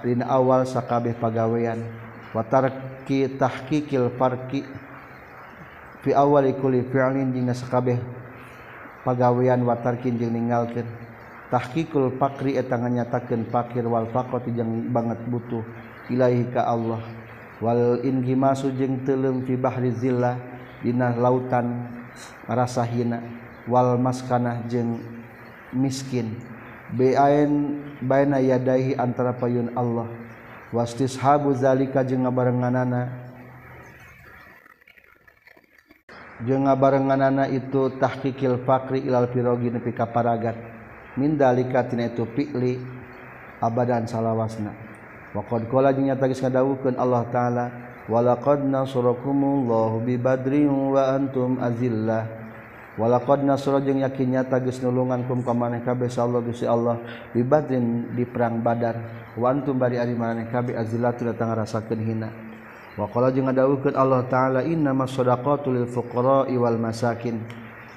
dina 0.00 0.26
awal 0.32 0.64
sakabeh 0.64 1.12
pagawean. 1.20 1.84
Wa 2.32 2.40
tarki 2.48 3.28
tahqiqil 3.36 4.16
farqi 4.16 4.64
fi 6.00 6.10
awali 6.16 6.56
kulli 6.56 6.80
fi'lin 6.88 7.28
dina 7.28 7.52
sakabeh 7.52 8.00
pagawean 9.04 9.60
wa 9.60 9.76
tarkin 9.76 10.16
jeung 10.16 10.32
ninggalkeun. 10.32 10.88
Tahqiqul 11.52 12.16
fakri 12.16 12.56
eta 12.56 12.80
nganyatakeun 12.80 13.52
fakir 13.52 13.84
wal 13.84 14.08
faqati 14.08 14.56
jeung 14.56 14.88
banget 14.88 15.20
butuh 15.28 15.60
ilahi 16.08 16.48
ka 16.48 16.64
Allah. 16.64 17.04
Wal 17.60 18.00
ingimasu 18.00 18.72
jeung 18.72 19.04
teuleum 19.04 19.44
fi 19.44 19.60
bahri 19.60 19.92
zillah 19.92 20.40
dina 20.80 21.12
lautan 21.12 21.92
rasa 22.48 22.88
hina. 22.88 23.20
Wal 23.68 24.00
maskanah 24.00 24.64
jeung 24.66 24.96
miskin. 25.72 26.36
Bain 26.92 27.80
baina 28.04 28.36
yadaihi 28.38 28.96
antara 28.96 29.32
payun 29.32 29.72
Allah. 29.72 30.08
Wastishabu 30.72 31.52
zalika 31.56 32.04
jeung 32.04 32.24
ngabarenganana. 32.24 33.12
Jeung 36.44 36.64
ngabarenganana 36.68 37.48
itu 37.48 37.92
tahqiqil 37.96 38.64
fakri 38.64 39.04
ilal 39.04 39.28
pirogi 39.28 39.68
nepi 39.72 39.92
ka 39.92 40.08
paragat. 40.08 40.56
Min 41.16 41.36
dalika 41.36 41.84
tina 41.84 42.08
itu 42.08 42.24
fi'li 42.24 42.80
abadan 43.60 44.08
salawasna. 44.08 44.72
Waqad 45.36 45.68
qala 45.68 45.92
jeung 45.92 46.08
nyata 46.08 46.28
geus 46.28 46.40
ngadawuhkeun 46.40 46.96
Allah 47.00 47.24
taala 47.28 47.64
walaqad 48.08 48.64
nasarakumullahu 48.64 50.04
bi 50.04 50.16
badrin 50.20 50.68
wa 50.68 51.08
antum 51.12 51.56
azillah. 51.60 52.41
walakod 53.00 53.40
nasura 53.40 53.80
jeung 53.80 54.04
yakin 54.04 54.36
nyata 54.36 54.60
geus 54.60 54.80
nulungan 54.84 55.24
kum 55.24 55.40
ka 55.40 55.56
maneh 55.56 55.80
kabeh 55.80 56.12
Allah 56.18 56.40
Gusti 56.44 56.66
Allah. 56.68 57.00
Di 57.32 57.40
Badrin 57.40 58.12
di 58.12 58.24
perang 58.28 58.60
Badar. 58.60 58.96
Wa 59.38 59.48
antum 59.48 59.80
bari 59.80 59.96
ari 59.96 60.12
maneh 60.12 60.48
kabeh 60.52 60.76
azilatu 60.76 61.24
datang 61.24 61.56
rasakeun 61.56 62.00
hina. 62.04 62.28
Wa 62.92 63.08
qala 63.08 63.32
jeung 63.32 63.48
ngadawuhkeun 63.48 63.96
Allah 63.96 64.28
taala 64.28 64.60
innamas 64.60 65.16
shadaqatu 65.16 65.72
lil 65.72 65.88
fuqara'i 65.88 66.52
wal 66.60 66.76
masakin. 66.76 67.40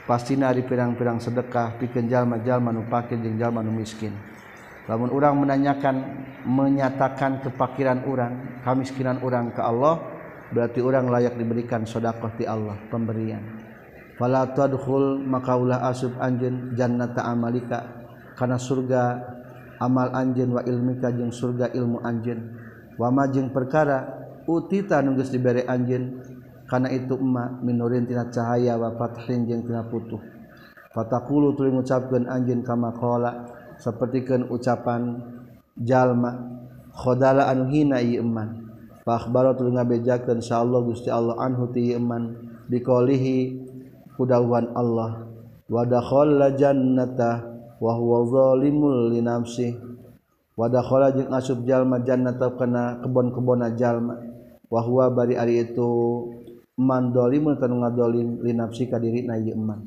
Pastina 0.05 0.53
ari 0.53 0.61
pirang-pirang 0.61 1.17
sedekah 1.17 1.81
pikeun 1.81 2.05
jalma-jalma 2.05 2.69
nu 2.69 2.85
pakir 2.87 3.17
jeung 3.19 3.35
jalma 3.41 3.65
nu 3.65 3.73
miskin. 3.73 4.13
Namun 4.85 5.09
orang 5.09 5.33
menanyakan 5.41 5.95
menyatakan 6.45 7.41
kepakiran 7.41 8.05
orang 8.05 8.61
kemiskinan 8.61 9.17
orang 9.25 9.49
ke 9.49 9.57
Allah 9.57 9.97
berarti 10.53 10.77
orang 10.77 11.09
layak 11.09 11.33
diberikan 11.41 11.89
sodakoh 11.89 12.29
di 12.37 12.45
Allah 12.45 12.77
pemberian. 12.93 13.64
fala 14.15 14.47
tadkhul 14.55 15.19
maka 15.23 15.59
ulah 15.59 15.87
asub 15.91 16.15
anjeun 16.19 16.73
jannata 16.75 17.27
amalika. 17.27 18.07
Kana 18.35 18.59
surga 18.59 19.23
amal 19.79 20.11
anjeun 20.11 20.55
wa 20.55 20.61
ilmika 20.63 21.11
jeung 21.11 21.31
surga 21.31 21.71
ilmu 21.71 22.03
anjeun. 22.03 22.39
Wa 22.99 23.11
ma 23.11 23.27
jeung 23.31 23.51
perkara 23.51 24.07
utita 24.47 24.99
nu 25.03 25.15
geus 25.15 25.31
dibere 25.31 25.63
anjeun 25.63 26.19
kana 26.67 26.91
itu 26.91 27.15
emma 27.15 27.59
minurin 27.63 28.03
tina 28.03 28.27
cahaya 28.31 28.75
wa 28.75 28.91
fathin 28.95 29.47
jeung 29.47 29.63
tina 29.63 29.87
putuh. 29.87 30.19
Fataqulu 30.91 31.55
tuluy 31.55 31.75
ngucapkeun 31.75 32.27
anjeun 32.27 32.63
kama 32.63 32.95
qala 32.95 33.51
sapertikeun 33.79 34.47
ucapan 34.47 35.19
jalma 35.75 36.39
khodala 36.95 37.51
anu 37.51 37.67
hina 37.71 37.99
ieu 37.99 38.23
eman. 38.23 38.67
Fa 39.03 39.19
akhbara 39.19 39.55
ngabejakeun 39.55 40.39
insyaallah 40.39 40.79
Gusti 40.87 41.11
Allah 41.11 41.35
anhu 41.39 41.71
ti 41.71 41.91
ieu 41.91 41.99
eman. 41.99 42.51
kudawan 44.15 44.71
Allah. 44.75 45.27
Wadakhola 45.65 46.53
jannata 46.55 47.43
wa 47.79 47.91
huwa 47.95 48.27
zalimul 48.27 49.11
li 49.11 49.19
nafsi. 49.21 49.75
Wadakhola 50.55 51.11
jeung 51.11 51.31
asub 51.35 51.67
jalma 51.67 51.99
jannata 52.01 52.53
kana 52.55 53.03
kebon-kebona 53.03 53.75
jalma. 53.75 54.15
Wa 54.71 54.79
huwa 54.81 55.11
bari 55.13 55.35
ari 55.37 55.61
itu 55.61 55.85
man 56.79 57.11
zalimun 57.15 57.59
tanu 57.59 57.83
li 58.43 58.51
nafsi 58.55 58.87
ka 58.87 58.97
dirina 58.97 59.35
ieu 59.37 59.59
man. 59.59 59.83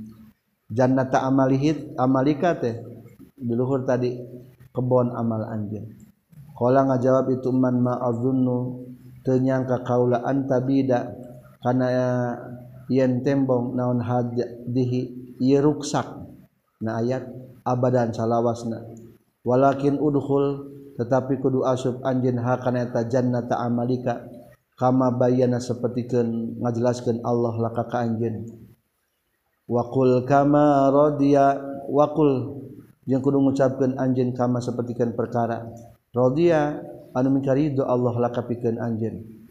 Jannata 0.68 1.24
amalihi 1.24 1.96
amalika 1.96 2.54
teh. 2.60 2.76
Di 3.38 3.54
luhur 3.54 3.86
tadi 3.86 4.18
kebon 4.74 5.14
amal 5.14 5.46
anjeun. 5.46 5.94
Qala 6.58 6.90
ngajawab 6.90 7.38
itu 7.38 7.54
man 7.54 7.78
ma 7.78 8.02
azunnu 8.02 8.82
teu 9.22 9.38
nyangka 9.38 9.86
kaula 9.86 10.26
antabida 10.26 11.14
kana 11.62 11.86
yen 12.88 13.20
tembong 13.22 13.76
naon 13.76 14.00
hadihi 14.00 15.00
ieu 15.38 15.60
ruksak. 15.62 16.08
Na 16.82 17.00
ayat 17.04 17.28
abadan 17.62 18.10
salawasna. 18.12 18.84
Walakin 19.44 20.00
udhul 20.00 20.74
tetapi 20.98 21.38
kudu 21.38 21.62
asub 21.62 22.02
anjeun 22.02 22.42
hakana 22.42 22.88
eta 22.90 23.06
jannata 23.06 23.60
amalika. 23.60 24.26
Kama 24.78 25.10
bayana 25.10 25.58
sapertikeun 25.58 26.62
ngajelaskeun 26.62 27.26
Allah 27.26 27.54
laka 27.58 27.82
ka 27.90 27.98
anjeun. 28.06 28.46
Waqul 29.66 30.22
kama 30.22 30.88
radiya 30.94 31.58
waqul 31.90 32.62
jeung 33.02 33.18
kudu 33.18 33.42
ngucapkeun 33.42 33.98
anjeun 33.98 34.30
kama 34.38 34.62
sapertikeun 34.62 35.18
perkara. 35.18 35.66
Radiya 36.14 36.78
anu 37.10 37.34
mingkari 37.34 37.74
do 37.74 37.82
Allah 37.82 38.14
laka 38.22 38.46
pikeun 38.46 38.78
anjeun. 38.78 39.47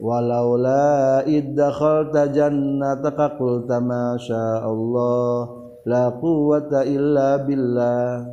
walaula 0.00 1.20
idkhalta 1.28 2.32
jannataka 2.32 3.36
qulta 3.36 3.84
masya 3.84 4.64
Allah 4.64 5.60
la 5.84 6.08
quwwata 6.16 6.88
illa 6.88 7.36
billah 7.44 8.24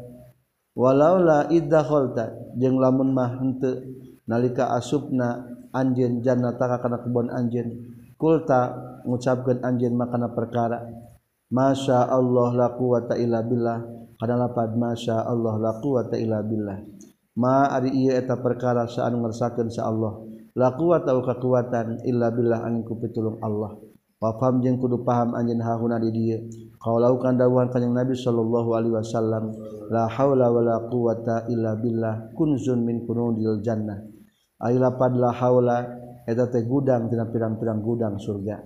walaula 0.71 1.51
idkhalta 1.51 2.55
jeung 2.57 2.81
lamun 2.81 3.13
mah 3.13 3.37
henteu. 3.37 3.83
Nalika 4.27 4.75
asupna 4.75 5.55
anjeun 5.71 6.19
jannataka 6.19 6.83
kana 6.83 6.99
kebon 6.99 7.31
anjeun. 7.31 7.95
Kulta 8.19 8.75
ngucapkeun 9.07 9.63
anjeun 9.63 9.95
makana 9.95 10.35
perkara. 10.35 10.83
Masya 11.47 12.11
Allah 12.11 12.51
la 12.51 12.67
quwata 12.75 13.15
illa 13.15 13.39
billah. 13.39 13.87
Kana 14.19 14.35
lapad 14.35 14.75
masya 14.75 15.23
Allah 15.23 15.55
la 15.63 15.71
quwata 15.79 16.19
illa 16.19 16.43
billah. 16.43 16.83
Ma 17.39 17.71
ari 17.71 17.95
ieu 17.95 18.11
eta 18.11 18.35
perkara 18.35 18.83
saan 18.91 19.15
ngersakeun 19.23 19.71
sa 19.71 19.87
Allah. 19.87 20.26
laku 20.57 20.97
tahu 21.05 21.21
kekuatan 21.21 22.01
Illa 22.09 22.33
Billah 22.33 22.65
anku 22.65 22.97
pitulung 22.97 23.37
Allah. 23.45 23.77
Wafam 24.17 24.65
jeung 24.65 24.81
kudu 24.81 25.05
paham 25.05 25.37
anjeun 25.37 25.61
hahuna 25.61 26.01
di 26.01 26.09
dia 26.09 26.41
kau 26.81 26.97
laukan 26.97 27.37
dawan 27.37 27.69
kanyang 27.69 28.01
Nabi 28.01 28.17
Shallallahu 28.17 28.73
Alaihi 28.73 28.97
Wasallam 28.97 29.53
la 29.93 30.09
haula 30.09 30.49
wala 30.49 30.89
quwata 30.89 31.45
illa 31.53 31.77
billah 31.77 32.33
kunzun 32.33 32.81
min 32.81 33.05
kunuzil 33.05 33.61
jannah. 33.61 34.01
Aila 34.57 34.97
pad 34.97 35.13
la 35.21 35.29
haula 35.29 35.85
eta 36.25 36.49
teh 36.49 36.65
gudang 36.65 37.13
tina 37.13 37.29
pirang-pirang 37.29 37.77
gudang 37.85 38.17
surga. 38.17 38.57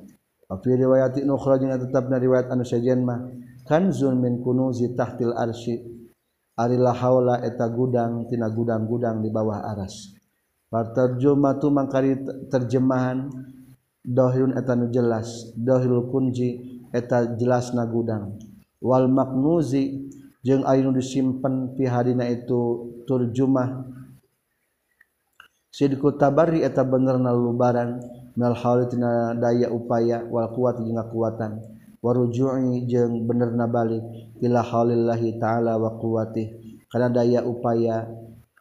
Wa 0.47 0.55
fi 0.63 0.71
riwayatin 0.71 1.27
ukhra 1.27 1.59
jeung 1.59 1.75
tetapna 1.75 2.15
riwayat 2.15 2.47
anu 2.47 2.63
sejen 2.63 3.03
mah 3.03 3.19
kanzun 3.67 4.23
min 4.23 4.39
kunuzi 4.39 4.95
tahtil 4.95 5.35
arsy 5.35 5.83
ari 6.55 6.79
la 6.79 6.95
haula 6.95 7.43
eta 7.43 7.67
gudang 7.67 8.23
tina 8.31 8.47
gudang-gudang 8.47 9.19
di 9.19 9.27
bawah 9.27 9.67
aras. 9.67 10.15
Partarjumatu 10.71 11.67
mangkari 11.67 12.15
terjemahan. 12.47 13.27
Dohirun 14.07 14.55
eta 14.55 14.73
nu 14.73 14.87
jelas. 14.87 15.51
Dohirul 15.59 16.07
kunji 16.07 16.79
eta 16.95 17.35
jelas 17.35 17.75
na 17.75 17.83
gudang. 17.83 18.39
Wal 18.79 19.11
maknuzi 19.11 20.09
jeung 20.41 20.63
anu 20.63 20.95
disimpen 20.95 21.75
fi 21.75 21.85
hadina 21.91 22.25
itu 22.31 22.87
turjumah. 23.03 23.83
Sidku 25.75 26.15
tabari 26.15 26.63
eta 26.63 26.87
benerna 26.87 27.35
lubaran. 27.35 27.99
Nal 28.39 28.55
halitina 28.55 29.35
daya 29.35 29.67
upaya 29.67 30.23
wal 30.23 30.47
kuat 30.55 30.79
jeung 30.79 31.03
kuatan 31.11 31.59
waruju'i 31.99 32.87
jeung 32.87 33.27
benerna 33.27 33.67
balik. 33.67 34.01
Ila 34.39 34.63
halillahi 34.63 35.35
ta'ala 35.35 35.75
wa 35.75 35.99
quwwatih. 35.99 36.47
Kana 36.87 37.11
daya 37.11 37.43
upaya 37.43 38.07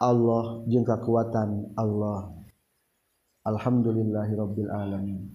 Allah 0.00 0.64
jeung 0.64 0.88
kekuatan 0.88 1.76
Allah. 1.76 2.32
Alhamdulillahirabbil 3.44 4.72
alamin. 4.72 5.28